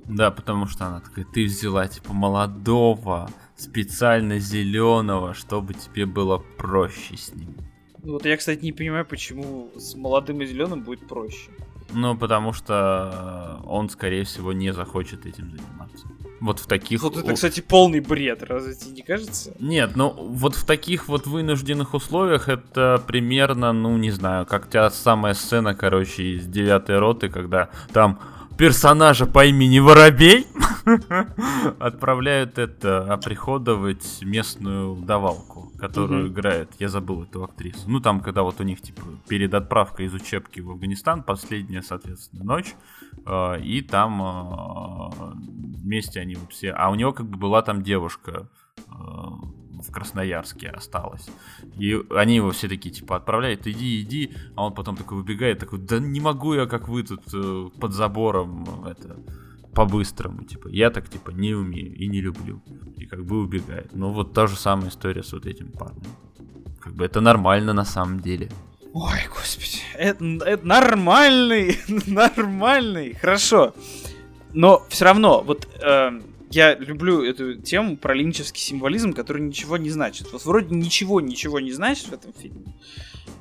[0.05, 3.29] Да, потому что она такая, ты взяла типа молодого,
[3.61, 7.55] специально зеленого, чтобы тебе было проще с ним.
[8.03, 11.51] Вот я, кстати, не понимаю, почему с молодым и зеленым будет проще.
[11.93, 16.07] Ну, потому что э, он, скорее всего, не захочет этим заниматься.
[16.39, 17.03] Вот в таких...
[17.03, 19.53] Вот это, кстати, полный бред, разве тебе не кажется?
[19.59, 24.89] Нет, ну вот в таких вот вынужденных условиях это примерно, ну не знаю, как та
[24.89, 28.19] самая сцена, короче, из девятой роты, когда там
[28.57, 30.47] персонажа по имени Воробей
[31.79, 37.89] отправляют это оприходовать местную давалку, которую играет, я забыл эту актрису.
[37.89, 42.43] Ну там, когда вот у них типа перед отправкой из учебки в Афганистан, последняя, соответственно,
[42.43, 42.75] ночь,
[43.25, 45.33] э, и там э,
[45.83, 48.91] вместе они вот все, а у него как бы была там девушка э,
[49.81, 51.27] в Красноярске осталась.
[51.77, 55.79] И они его все такие, типа, отправляют, иди, иди, а он потом такой выбегает, такой,
[55.79, 59.17] да не могу я, как вы тут э, под забором, это,
[59.73, 62.61] по-быстрому, типа, я так, типа, не умею и не люблю.
[62.97, 63.91] И как бы убегает.
[63.93, 66.03] Ну, вот та же самая история с вот этим парнем.
[66.79, 68.49] Как бы это нормально на самом деле.
[68.93, 69.81] Ой, господи.
[69.95, 73.73] Это, это нормальный, нормальный, хорошо.
[74.53, 76.19] Но все равно, вот э,
[76.51, 80.31] я люблю эту тему про линчевский символизм, который ничего не значит.
[80.31, 82.73] Вот вроде ничего, ничего не значит в этом фильме.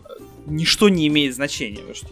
[0.04, 0.12] Э,
[0.46, 2.08] Ничто не имеет значения, вот что.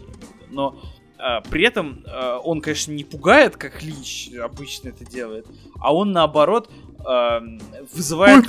[0.49, 0.81] Но
[1.17, 5.45] э, при этом э, он, конечно, не пугает, как Линч обычно это делает,
[5.79, 7.39] а он наоборот э,
[7.93, 8.45] вызывает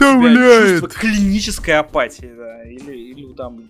[0.80, 3.26] чувство клинической апатии, да, или, или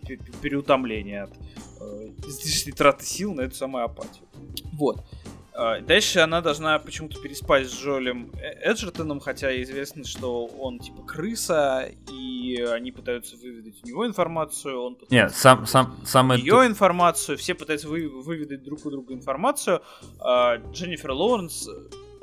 [0.07, 1.33] пе- переутомления от
[1.81, 4.25] э, излишней траты сил на эту самую апатию.
[4.73, 5.05] Вот.
[5.63, 11.03] А, Дальше она должна почему-то переспать с Джолем Э- Эджертоном, хотя известно, что он типа
[11.03, 16.41] крыса, и они пытаются выведать у него информацию, он Нет, сам, сам, самое...
[16.41, 19.83] ее информацию, все пытаются вы- выведать друг у друга информацию.
[20.19, 21.69] А, Дженнифер Лоуренс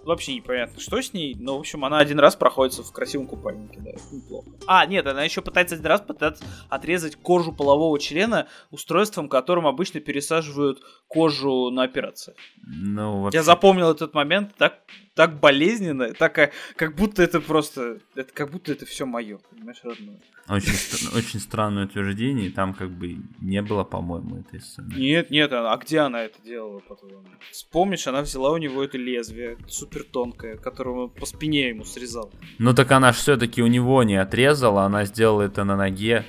[0.08, 3.80] вообще непонятно, что с ней, но, в общем, она один раз проходится в красивом купальнике,
[3.80, 4.50] да, это неплохо.
[4.65, 10.00] А, нет, она еще пытается один раз пытаться отрезать кожу полового члена устройством, которым обычно
[10.00, 12.38] пересаживают кожу на операциях.
[12.65, 13.38] Ну, вообще...
[13.38, 14.80] Я запомнил этот момент так,
[15.17, 19.80] так болезненно, так э, как будто это просто, это как будто это все мое, понимаешь,
[19.84, 20.19] родное.
[20.47, 20.73] Очень,
[21.17, 24.93] очень странное утверждение, и там как бы не было, по-моему, этой сцены.
[24.95, 27.10] Нет, нет, а а где она это делала потом?
[27.51, 32.32] Вспомнишь, она взяла у него это лезвие, супер тонкое, которое он по спине ему срезал.
[32.60, 36.25] Ну так она ж все-таки у него не отрезала, она сделала это на ноге.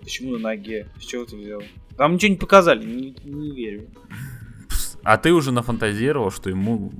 [0.00, 0.88] Почему на ноге?
[0.98, 1.62] С чего ты взял?
[1.98, 3.90] Там ничего не показали, не, не верю.
[5.02, 6.92] А ты уже нафантазировал, что ему...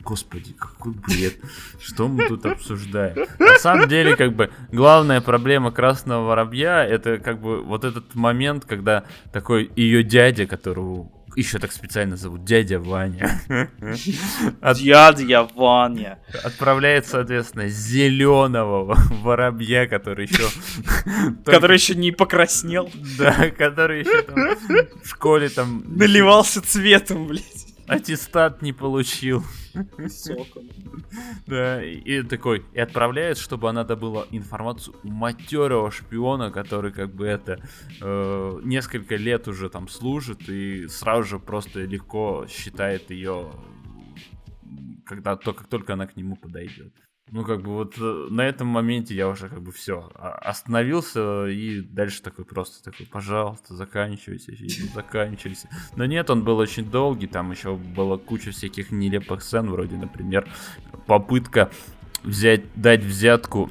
[0.00, 1.36] Господи, какой бред.
[1.80, 3.26] Что мы тут обсуждаем?
[3.38, 8.64] На самом деле, как бы, главная проблема Красного Воробья, это как бы вот этот момент,
[8.64, 13.40] когда такой ее дядя, которого еще так специально зовут, дядя Ваня,
[14.60, 16.18] от- Дядя Ваня.
[16.44, 20.44] отправляет, соответственно, зеленого воробья, который еще...
[21.44, 22.90] Который еще не покраснел.
[23.18, 24.36] Да, который еще там
[25.02, 27.73] в школе там Наливался цветом, блядь.
[27.86, 29.42] Аттестат не получил.
[30.08, 30.68] Соком.
[31.46, 37.14] Да, и, и такой, и отправляет, чтобы она добыла информацию у матерого шпиона, который как
[37.14, 37.60] бы это
[38.00, 43.52] э, несколько лет уже там служит и сразу же просто легко считает ее,
[45.04, 46.92] когда то, как только она к нему подойдет.
[47.30, 51.80] Ну, как бы вот э, на этом моменте я уже как бы все остановился и
[51.80, 55.68] дальше такой просто такой, пожалуйста, заканчивайся, фильм, заканчивайся.
[55.96, 60.46] Но нет, он был очень долгий, там еще была куча всяких нелепых сцен, вроде, например,
[61.06, 61.70] попытка
[62.22, 63.70] взять, дать взятку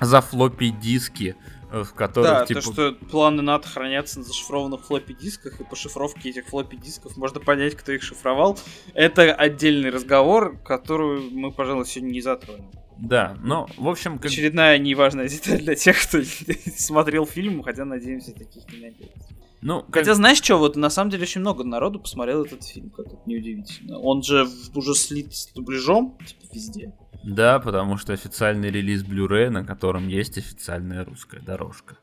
[0.00, 1.34] за флоппи диски,
[1.70, 2.60] э, в которых Да, типа...
[2.60, 7.16] то, что планы НАТО хранятся на зашифрованных флоппи дисках, и по шифровке этих флоппи дисков
[7.16, 8.58] можно понять, кто их шифровал.
[8.92, 12.70] Это отдельный разговор, который мы, пожалуй, сегодня не затронем.
[13.02, 14.26] Да, ну, в общем, как...
[14.30, 16.18] Очередная неважная деталь для тех, кто
[16.76, 19.28] смотрел фильм, хотя, надеемся, таких не найдется.
[19.60, 22.90] ну, как- Хотя, знаешь что, вот на самом деле очень много народу посмотрел этот фильм,
[22.90, 23.98] как это неудивительно.
[23.98, 26.92] Он же уже слит с дубляжом, типа, везде.
[27.24, 31.96] Да, потому что официальный релиз Blu-ray, на котором есть официальная русская дорожка.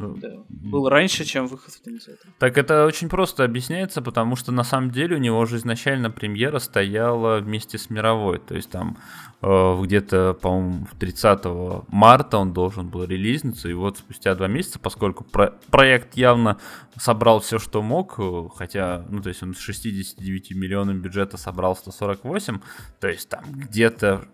[0.00, 0.30] Ну, да.
[0.48, 2.26] Был раньше, чем выход в кинотеатр.
[2.38, 6.58] Так это очень просто объясняется, потому что на самом деле у него же изначально премьера
[6.58, 8.38] стояла вместе с мировой.
[8.38, 8.96] То есть там
[9.42, 11.44] э, где-то, по-моему, 30
[11.88, 13.68] марта он должен был релизниться.
[13.68, 16.56] И вот спустя два месяца, поскольку про- проект явно
[16.98, 21.76] собрал все, что мог, э, хотя, ну, то есть он с 69 миллионами бюджета собрал
[21.76, 22.60] 148,
[23.00, 24.24] то есть там где-то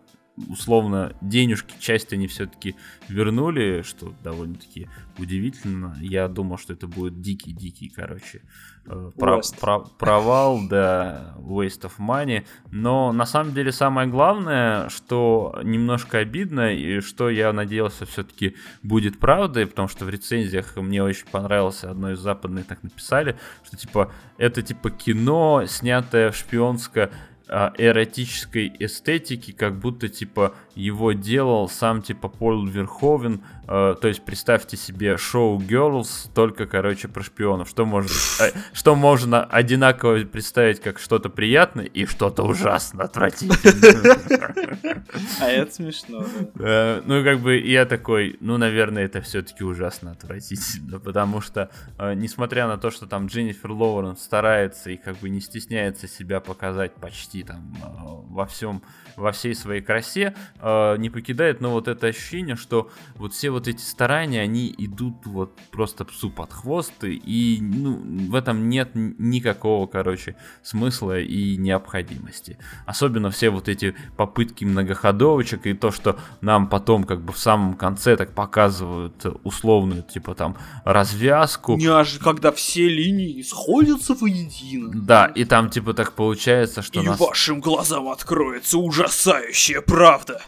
[0.48, 2.76] условно денежки часть они все-таки
[3.08, 5.96] вернули, что довольно-таки удивительно.
[6.00, 8.42] Я думал, что это будет дикий-дикий, короче,
[8.86, 12.44] э, про, про, провал, да, waste of money.
[12.70, 19.18] Но на самом деле самое главное, что немножко обидно, и что я надеялся все-таки будет
[19.18, 24.12] правдой, потому что в рецензиях мне очень понравилось, одно из западных так написали, что типа
[24.36, 27.10] это типа кино, снятое в шпионско
[27.48, 33.42] эротической эстетики, как будто типа его делал сам типа Пол Верховен.
[33.68, 37.68] Э, то есть представьте себе шоу Girls, только, короче, про шпионов.
[37.68, 44.16] Что можно, э, что можно одинаково представить как что-то приятное и что-то ужасно отвратительное.
[45.40, 46.26] А это смешно.
[46.54, 52.76] Ну, как бы я такой, ну, наверное, это все-таки ужасно отвратительно, потому что, несмотря на
[52.76, 57.74] то, что там Дженнифер Лоуренс старается и как бы не стесняется себя показать почти там
[57.82, 58.82] э, во всем
[59.16, 63.66] во всей своей красе, э, не покидает, но вот это ощущение, что вот все вот
[63.66, 68.00] эти старания, они идут вот просто псу под хвост, и ну,
[68.30, 72.58] в этом нет никакого, короче, смысла и необходимости.
[72.84, 77.74] Особенно все вот эти попытки многоходовочек и то, что нам потом как бы в самом
[77.74, 81.76] конце так показывают условную, типа там, развязку.
[81.76, 84.90] Неожиданно, когда все линии сходятся воедино.
[84.92, 87.00] Да, и там типа так получается, что...
[87.00, 87.18] И нас...
[87.18, 90.42] вашим глазам откроется ужас ужасающая правда.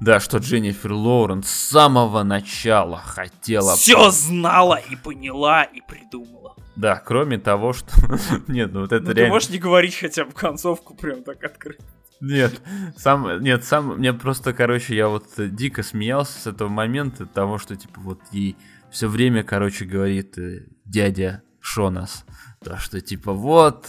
[0.00, 3.74] Да, что Дженнифер Лоуренс с самого начала хотела...
[3.76, 6.54] Все знала и поняла и придумала.
[6.76, 7.90] Да, кроме того, что...
[8.46, 9.24] Нет, ну вот это ну, реально...
[9.24, 11.84] Ты можешь не говорить хотя бы концовку прям так открыто.
[12.20, 12.62] Нет,
[12.96, 17.76] сам, нет, сам, мне просто, короче, я вот дико смеялся с этого момента, того, что,
[17.76, 18.56] типа, вот ей
[18.90, 22.24] все время, короче, говорит э, дядя Шонас,
[22.64, 23.88] то, что, типа, вот,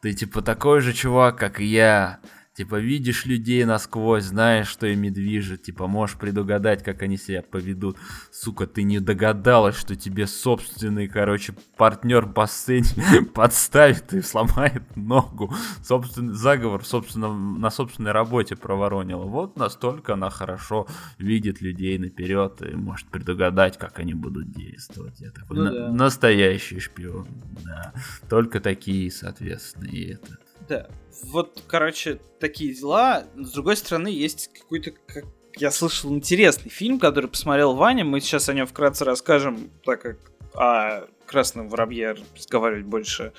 [0.00, 2.18] ты, типа, такой же чувак, как и я,
[2.56, 7.98] Типа, видишь людей насквозь, знаешь, что ими движет, типа, можешь предугадать, как они себя поведут.
[8.32, 12.86] Сука, ты не догадалась, что тебе собственный, короче, партнер по сцене
[13.34, 15.52] подставит и сломает ногу.
[15.82, 19.24] Собственный заговор собственно, на собственной работе проворонила.
[19.24, 20.86] Вот настолько она хорошо
[21.18, 25.20] видит людей наперед и может предугадать, как они будут действовать.
[25.20, 25.92] Я такой ну, на- да.
[25.92, 27.28] настоящий шпион,
[27.62, 27.92] да.
[28.30, 30.38] Только такие, соответственно, и это.
[30.68, 30.88] Да.
[31.24, 33.24] Вот, короче, такие дела.
[33.36, 35.24] С другой стороны, есть какой-то, как
[35.56, 38.04] я слышал, интересный фильм, который посмотрел Ваня.
[38.04, 40.18] Мы сейчас о нем вкратце расскажем, так как
[40.54, 43.32] о Красном Воробье разговаривать больше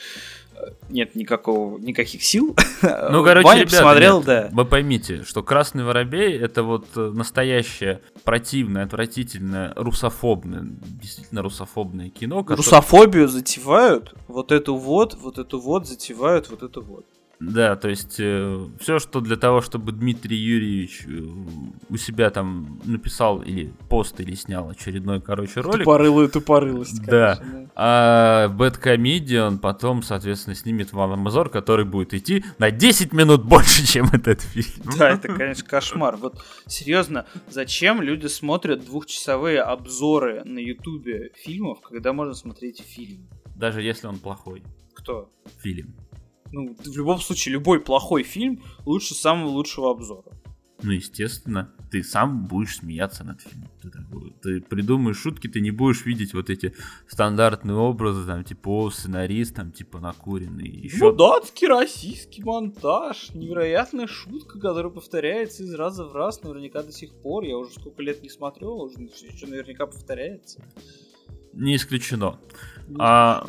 [0.56, 2.56] э, нет никакого, никаких сил.
[2.82, 4.50] Ну, короче, Ваня ребята, посмотрел, нет, да.
[4.52, 12.44] Вы поймите, что Красный Воробей это вот э, настоящее противное, отвратительное, русофобное, действительно русофобное кино.
[12.44, 12.58] Которое...
[12.58, 17.06] Русофобию затевают, вот эту вот, вот эту вот затевают, вот эту вот.
[17.40, 21.22] Да, то есть э, все, что для того, чтобы Дмитрий Юрьевич э,
[21.90, 25.80] у себя там написал или пост, или снял очередной, короче, ролик.
[25.80, 27.12] Тупорылую тупорылость, конечно.
[27.12, 27.36] Да.
[27.36, 27.68] да.
[27.76, 33.86] А Bad Comedian потом, соответственно, снимет вам Амазор, который будет идти на 10 минут больше,
[33.86, 34.98] чем этот фильм.
[34.98, 36.16] Да, это, конечно, кошмар.
[36.16, 43.28] Вот серьезно, зачем люди смотрят двухчасовые обзоры на Ютубе фильмов, когда можно смотреть фильм?
[43.56, 44.64] Даже если он плохой.
[44.96, 45.32] Кто?
[45.62, 45.96] Фильм.
[46.52, 50.32] Ну, в любом случае, любой плохой фильм лучше самого лучшего обзора.
[50.84, 53.72] Ну, естественно, ты сам будешь смеяться над фильмом.
[53.82, 56.76] Ты, такой, ты придумаешь шутки, ты не будешь видеть вот эти
[57.08, 60.68] стандартные образы, там, типа, о, сценарист, там, типа, накуренный.
[60.68, 61.00] Еще...
[61.00, 67.12] Ну да, российский монтаж, невероятная шутка, которая повторяется из раза в раз, наверняка до сих
[67.24, 67.44] пор.
[67.44, 70.64] Я уже сколько лет не смотрел, уже еще наверняка повторяется.
[71.54, 72.40] Не исключено.
[73.00, 73.48] А,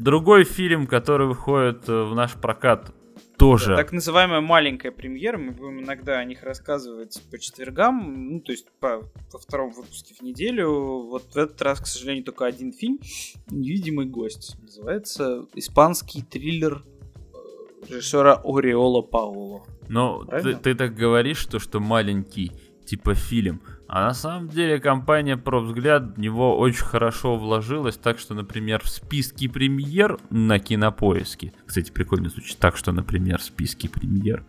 [0.00, 2.90] Другой фильм, который выходит э, в наш прокат,
[3.36, 3.76] тоже.
[3.76, 8.66] Так называемая маленькая премьера, мы будем иногда о них рассказывать по четвергам, ну, то есть
[8.80, 10.70] по, по втором выпуске в неделю.
[11.02, 12.98] Вот в этот раз, к сожалению, только один фильм
[13.50, 14.56] «Невидимый гость».
[14.62, 19.66] Называется испанский триллер э, режиссера Ориола Пауло.
[19.90, 22.52] Но ты, ты так говоришь, что, что маленький
[22.86, 23.60] типа фильм.
[23.92, 28.80] А на самом деле компания про взгляд в него очень хорошо вложилась, так что, например,
[28.84, 34.44] в списке премьер на кинопоиске, кстати, прикольно звучит, так что, например, в списке премьер,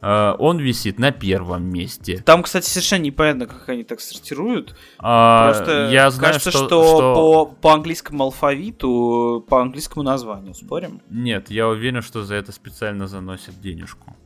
[0.00, 2.22] э, он висит на первом месте.
[2.24, 4.74] Там, кстати, совершенно непонятно, как они так сортируют.
[4.98, 10.54] А, Просто я знаю, кажется, что, что, что- По, по английскому алфавиту, по английскому названию,
[10.54, 11.02] спорим?
[11.10, 14.16] Нет, я уверен, что за это специально заносят денежку.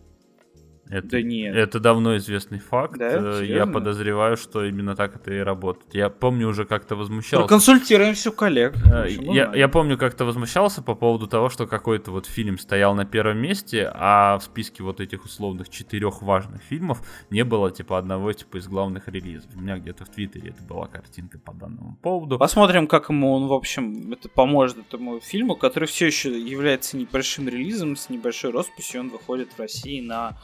[0.93, 1.57] Это, Да нет.
[1.57, 2.99] это давно известный факт.
[2.99, 3.41] Да?
[3.41, 5.95] Э, Я подозреваю, что именно так это и работает.
[5.95, 7.43] Я помню уже как-то возмущался.
[7.47, 8.75] Проконсультируемся у коллег.
[8.85, 13.07] Э, Я, я помню, как-то возмущался по поводу того, что какой-то вот фильм стоял на
[13.07, 18.31] первом месте, а в списке вот этих условных четырех важных фильмов не было типа одного
[18.35, 19.51] типа из главных релизов.
[19.57, 22.39] У меня где-то в Твиттере это была картинка по данному поводу.
[22.39, 27.49] Посмотрим, как ему он, в общем, это поможет этому фильму, который все еще является небольшим
[27.49, 29.01] релизом, с небольшой росписью.
[29.01, 30.37] Он выходит в России на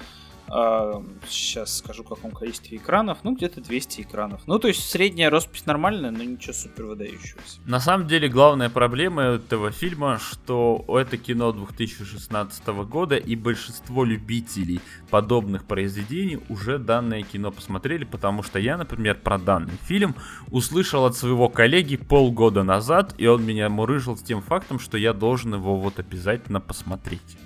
[1.28, 3.18] сейчас скажу, в каком количестве экранов.
[3.22, 4.42] Ну, где-то 200 экранов.
[4.46, 7.60] Ну, то есть средняя роспись нормальная, но ничего супер выдающегося.
[7.66, 14.80] На самом деле, главная проблема этого фильма, что это кино 2016 года, и большинство любителей
[15.10, 20.14] подобных произведений уже данное кино посмотрели, потому что я, например, про данный фильм
[20.50, 25.12] услышал от своего коллеги полгода назад, и он меня мурыжил с тем фактом, что я
[25.12, 27.38] должен его вот обязательно посмотреть.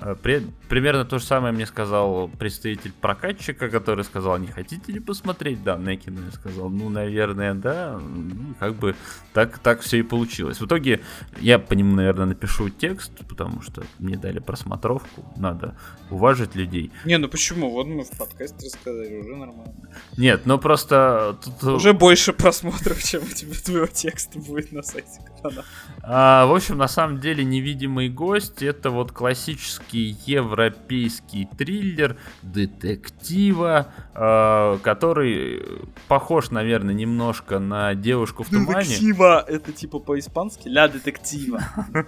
[0.00, 5.00] Э, при- примерно то же самое мне сказал представитель прокатчика, который сказал, не хотите ли
[5.00, 6.20] посмотреть данное кино?
[6.24, 7.98] Я сказал, ну, наверное, да.
[7.98, 8.94] Ну, как бы
[9.32, 10.60] так, так все и получилось.
[10.60, 11.00] В итоге
[11.40, 15.32] я по нему, наверное, напишу текст, потому что мне дали просмотровку.
[15.36, 15.76] Надо
[16.10, 16.90] уважить людей.
[17.04, 17.70] Не, ну почему?
[17.70, 19.74] Вот мы в подкасте рассказали, уже нормально.
[20.16, 21.62] Нет, ну просто тут...
[21.74, 25.64] Уже больше просмотров, чем у тебя твоего текста будет на сайте канала.
[26.02, 34.78] А, в общем, на самом деле, «Невидимый гость»— это вот классический европейский триллер детектива, а,
[34.78, 35.62] который
[36.08, 38.84] похож, наверное, немножко на «Девушку в тумане».
[38.84, 40.68] Детектива, это типа по-испански?
[40.68, 41.62] Ля детектива.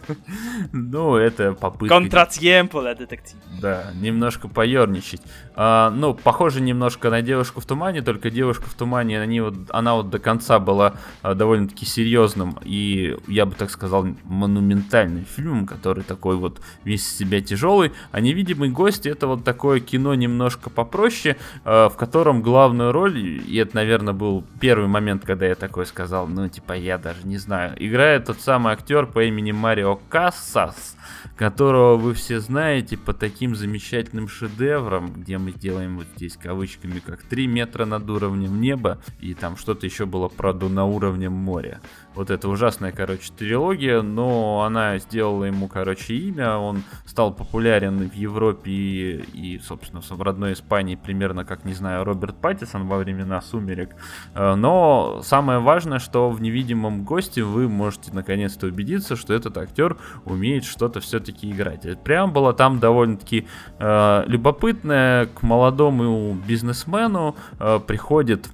[0.73, 1.95] Ну, это попытка...
[1.95, 3.43] Контратьемпо ля детектива.
[3.61, 5.23] Да, немножко поерничать.
[5.55, 9.95] А, ну, похоже немножко на девушку в тумане, только девушка в тумане, они вот, она
[9.95, 16.05] вот до конца была а, довольно-таки серьезным и, я бы так сказал, монументальным фильмом, который
[16.05, 17.72] такой вот весь из себя тяжелый.
[18.11, 23.57] А невидимый гость это вот такое кино немножко попроще, а, в котором главную роль, и
[23.57, 27.75] это, наверное, был первый момент, когда я такой сказал, ну, типа, я даже не знаю,
[27.79, 30.97] играет тот самый актер по имени Марио Кассас,
[31.37, 37.23] которого вы все знаете по таким замечательным шедеврам, где мы делаем вот здесь кавычками как
[37.23, 41.81] 3 метра над уровнем неба, и там что-то еще было про до на уровнем моря.
[42.15, 48.15] Вот это ужасная, короче, трилогия, но она сделала ему, короче, имя, он стал популярен в
[48.15, 53.41] Европе и, и, собственно, в родной Испании примерно, как, не знаю, Роберт Паттисон во времена
[53.41, 53.95] «Сумерек».
[54.35, 59.97] Э, Но самое важное, что в «Невидимом госте» вы можете наконец-то убедиться, что этот актер
[60.25, 61.87] умеет что-то все-таки играть.
[62.03, 63.47] Прям было там довольно-таки
[63.79, 68.49] э, любопытное к молодому бизнесмену э, приходит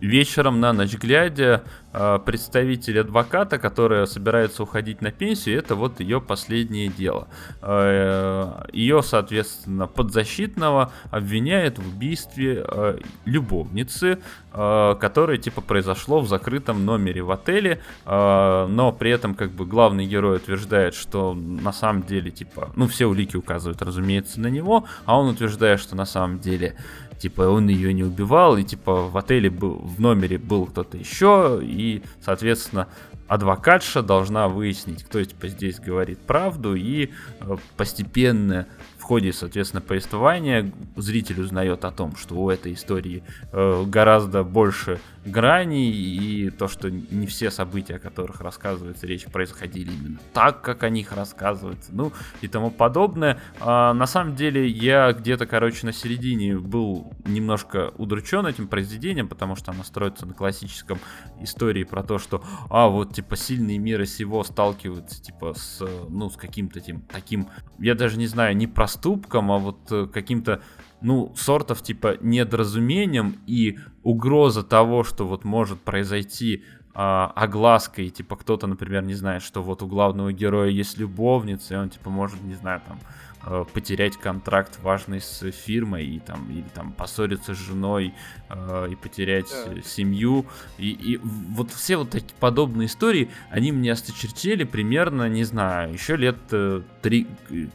[0.00, 1.62] вечером на ночь глядя
[1.92, 7.28] э, представитель адвоката, которая собирается уходить на пенсию, это вот ее последнее дело.
[7.60, 14.18] Э, Ее, соответственно, подзащитного обвиняют в убийстве э, любовницы,
[14.52, 20.36] которое типа произошло в закрытом номере в отеле, но при этом как бы главный герой
[20.36, 25.30] утверждает, что на самом деле типа, ну все улики указывают, разумеется, на него, а он
[25.30, 26.76] утверждает, что на самом деле
[27.22, 31.60] типа он ее не убивал, и типа в отеле был, в номере был кто-то еще,
[31.62, 32.88] и, соответственно,
[33.28, 37.10] адвокатша должна выяснить, кто типа здесь говорит правду, и
[37.40, 38.66] э, постепенно
[39.12, 45.90] ходе, соответственно, повествования зритель узнает о том, что у этой истории э, гораздо больше граней,
[45.90, 50.88] и то, что не все события, о которых рассказывается речь, происходили именно так, как о
[50.88, 53.40] них рассказывается, ну и тому подобное.
[53.60, 59.56] А, на самом деле я где-то, короче, на середине был немножко удручен этим произведением, потому
[59.56, 60.98] что оно строится на классическом
[61.40, 66.36] истории про то, что, а, вот, типа, сильные мира сего сталкиваются, типа, с, ну, с
[66.36, 67.48] каким-то тем, таким,
[67.78, 68.66] я даже не знаю, не
[69.02, 70.60] проступком, а вот э, каким-то
[71.00, 76.62] ну, сортов типа недоразумением и угроза того, что вот может произойти
[76.94, 81.76] а, оглаской, типа кто-то, например, не знает, что вот у главного героя есть любовница, и
[81.76, 82.98] он типа может, не знаю, там
[83.46, 88.14] э, потерять контракт важный с фирмой и там или там поссориться с женой
[88.48, 89.82] э, и потерять да.
[89.82, 90.46] семью.
[90.78, 96.16] И, и вот все вот такие подобные истории они мне осточертели примерно не знаю еще
[96.16, 97.26] лет э, 3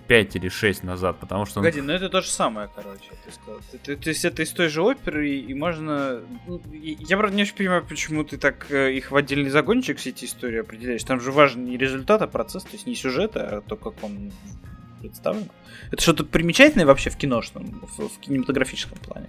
[0.08, 1.88] 5 или 6 назад потому что Погоди, он...
[1.88, 3.62] ну это то же самое короче ты сказал.
[3.72, 7.44] Ты, ты, то есть это из той же оперы и, можно ну, я правда не
[7.44, 11.04] очень понимаю почему ты так э, их в отдельный загончик все эти истории определяешь.
[11.04, 14.32] Там же важен не результат а процесс то есть не сюжет а то как он
[15.02, 15.48] представлено.
[15.92, 19.28] Это что-то примечательное вообще в киношном, в, в кинематографическом плане.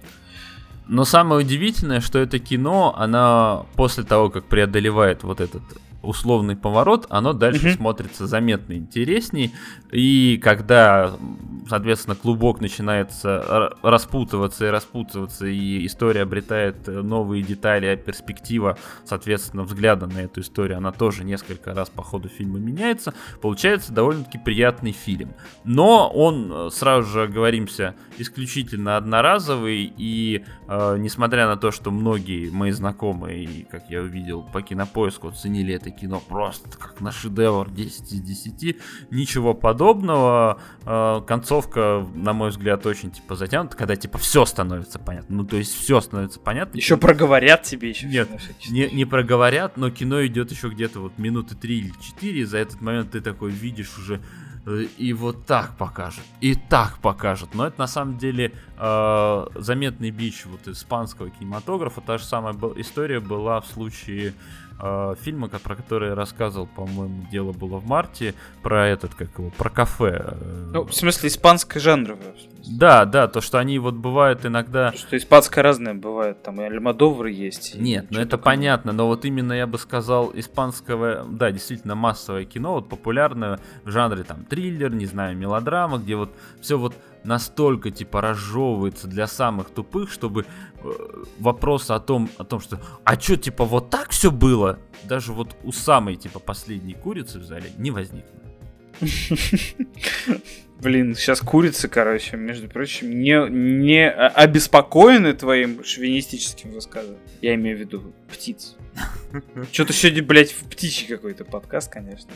[0.87, 5.61] Но самое удивительное, что это кино, она после того, как преодолевает вот этот
[6.01, 7.77] условный поворот, оно дальше mm-hmm.
[7.77, 9.53] смотрится заметно интересней.
[9.91, 11.11] И когда,
[11.67, 20.07] соответственно, клубок начинается распутываться и распутываться, и история обретает новые детали, а перспектива, соответственно, взгляда
[20.07, 25.33] на эту историю, она тоже несколько раз по ходу фильма меняется, получается довольно-таки приятный фильм.
[25.63, 32.71] Но он, сразу же говоримся, исключительно одноразовый, и э, несмотря на то, что многие мои
[32.71, 38.13] знакомые, как я увидел по кинопоиску, ценили это это кино просто как на шедевр 10
[38.13, 38.77] из 10.
[39.11, 40.61] Ничего подобного.
[40.85, 45.37] Э, концовка, на мой взгляд, очень типа затянута, когда типа все становится понятно.
[45.37, 46.77] Ну, то есть все становится понятно.
[46.77, 48.07] Еще проговорят тебе еще.
[48.07, 48.29] Нет,
[48.69, 52.45] не, не проговорят, но кино идет еще где-то вот минуты 3 или 4.
[52.45, 54.21] За этот момент ты такой видишь уже
[54.65, 57.53] э, и вот так покажет, и так покажет.
[57.53, 62.01] Но это на самом деле э, заметный бич вот испанского кинематографа.
[62.01, 64.33] Та же самая история была в случае
[64.79, 69.49] э, фильма, про который я рассказывал, по-моему, дело было в марте, про этот, как его,
[69.51, 70.35] про кафе.
[70.39, 70.69] Э.
[70.73, 72.33] Ну, в смысле, испанское жанровое.
[72.67, 74.91] Да, да, то, что они вот бывают иногда...
[74.93, 77.75] Что испанское разное бывает, там и Альмадовры есть.
[77.75, 78.45] Нет, ну это такое.
[78.45, 83.89] понятно, но вот именно я бы сказал испанское, да, действительно массовое кино, вот популярное в
[83.89, 89.69] жанре там триллер, не знаю, мелодрама, где вот все вот настолько типа разжевывается для самых
[89.69, 90.45] тупых, чтобы
[90.83, 90.89] э,
[91.39, 95.55] вопрос о том, о том, что а что типа вот так все было, даже вот
[95.63, 98.39] у самой типа последней курицы в зале не возникло.
[100.81, 107.21] Блин, сейчас курицы, короче, между прочим, не, не обеспокоены твоим шовинистическим высказыванием.
[107.41, 108.77] Я имею в виду птиц.
[109.73, 112.31] Что-то сегодня, блядь, в птичий какой-то подкаст, конечно.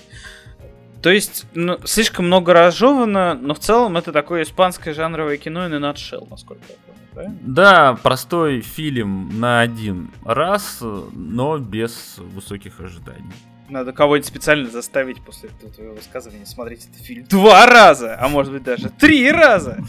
[1.03, 5.67] То есть, ну, слишком много разжевано, но в целом это такое испанское жанровое кино и
[5.67, 7.37] на nutshell, насколько я помню, правильно?
[7.41, 13.33] Да, простой фильм на один раз, но без высоких ожиданий.
[13.67, 18.53] Надо кого-нибудь специально заставить после этого твоего высказывания смотреть этот фильм два раза, а может
[18.53, 19.77] быть даже три раза.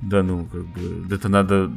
[0.00, 1.68] Да ну, как бы, это надо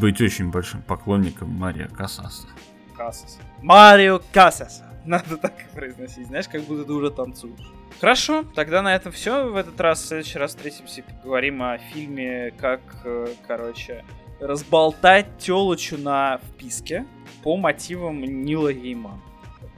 [0.00, 2.48] быть очень большим поклонником Марио Касаса.
[2.96, 3.38] Касаса.
[3.60, 4.85] Марио Касаса.
[5.08, 7.60] Надо так произносить, знаешь, как будто ты уже танцуешь.
[8.00, 9.48] Хорошо, тогда на этом все.
[9.48, 14.04] В этот раз, в следующий раз встретимся и поговорим о фильме, как, э, короче,
[14.40, 17.06] разболтать телочу на вписке
[17.44, 19.20] по мотивам Нила Геймана.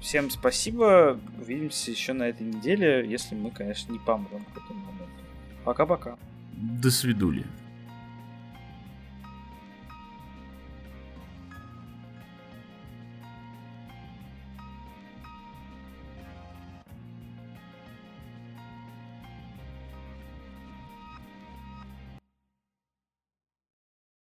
[0.01, 1.19] Всем спасибо.
[1.39, 5.25] Увидимся еще на этой неделе, если мы, конечно, не помрем к этому моменту.
[5.65, 6.17] Пока-пока.
[6.53, 7.45] До свидули.